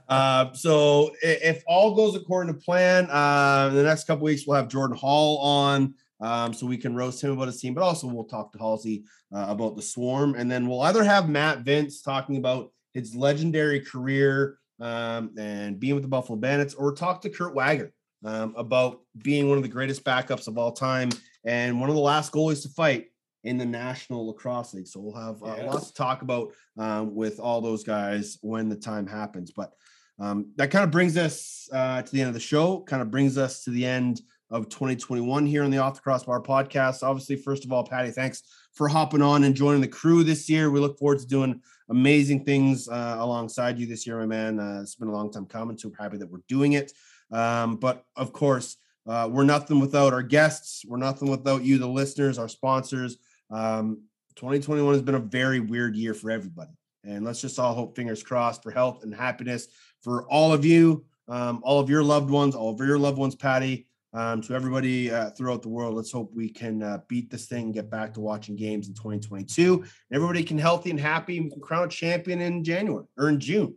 [0.08, 4.56] Uh, so i- if all goes according to plan, uh, the next couple weeks we'll
[4.56, 8.06] have Jordan Hall on, um, so we can roast him about his team, but also
[8.08, 9.04] we'll talk to Halsey
[9.34, 13.80] uh, about the Swarm, and then we'll either have Matt Vinc talking about his legendary
[13.80, 17.92] career um, and being with the Buffalo Bandits, or talk to Kurt Wagger
[18.24, 21.10] um, about being one of the greatest backups of all time
[21.44, 23.06] and one of the last goalies to fight
[23.46, 24.88] in the National Lacrosse League.
[24.88, 28.76] So we'll have uh, lots to talk about um, with all those guys when the
[28.76, 29.52] time happens.
[29.52, 29.72] But
[30.18, 33.10] um, that kind of brings us uh, to the end of the show, kind of
[33.10, 34.20] brings us to the end
[34.50, 37.02] of 2021 here on the Off the Crossbar podcast.
[37.02, 38.42] Obviously, first of all, Patty, thanks
[38.72, 40.70] for hopping on and joining the crew this year.
[40.70, 44.58] We look forward to doing amazing things uh, alongside you this year, my man.
[44.58, 46.92] Uh, it's been a long time coming, so we're happy that we're doing it.
[47.30, 50.84] Um, but of course, uh, we're nothing without our guests.
[50.84, 53.18] We're nothing without you, the listeners, our sponsors.
[53.50, 54.02] Um,
[54.36, 56.72] 2021 has been a very weird year for everybody.
[57.04, 59.68] And let's just all hope, fingers crossed, for health and happiness
[60.02, 63.34] for all of you, um, all of your loved ones, all of your loved ones,
[63.34, 65.94] Patty, um, to everybody uh, throughout the world.
[65.94, 68.94] Let's hope we can uh, beat this thing and get back to watching games in
[68.94, 69.84] 2022.
[70.12, 73.76] Everybody can healthy and happy and crown champion in January or in June.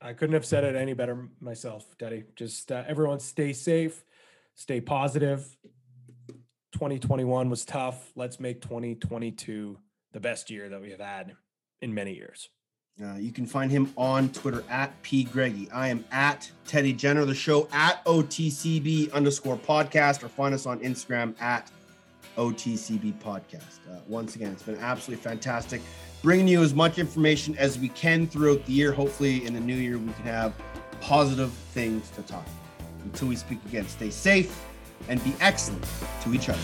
[0.00, 2.24] I couldn't have said it any better myself, Daddy.
[2.36, 4.04] Just uh, everyone stay safe,
[4.54, 5.44] stay positive.
[6.72, 8.12] 2021 was tough.
[8.14, 9.78] Let's make 2022
[10.12, 11.34] the best year that we have had
[11.80, 12.48] in many years.
[13.02, 15.70] Uh, you can find him on Twitter at P Greggy.
[15.70, 20.80] I am at Teddy Jenner, the show at OTCB underscore podcast, or find us on
[20.80, 21.70] Instagram at
[22.36, 23.78] OTCB podcast.
[23.88, 25.80] Uh, once again, it's been absolutely fantastic
[26.22, 28.92] bringing you as much information as we can throughout the year.
[28.92, 30.52] Hopefully, in the new year, we can have
[31.00, 32.46] positive things to talk.
[33.04, 34.67] Until we speak again, stay safe
[35.08, 35.84] and be excellent
[36.22, 36.58] to each other.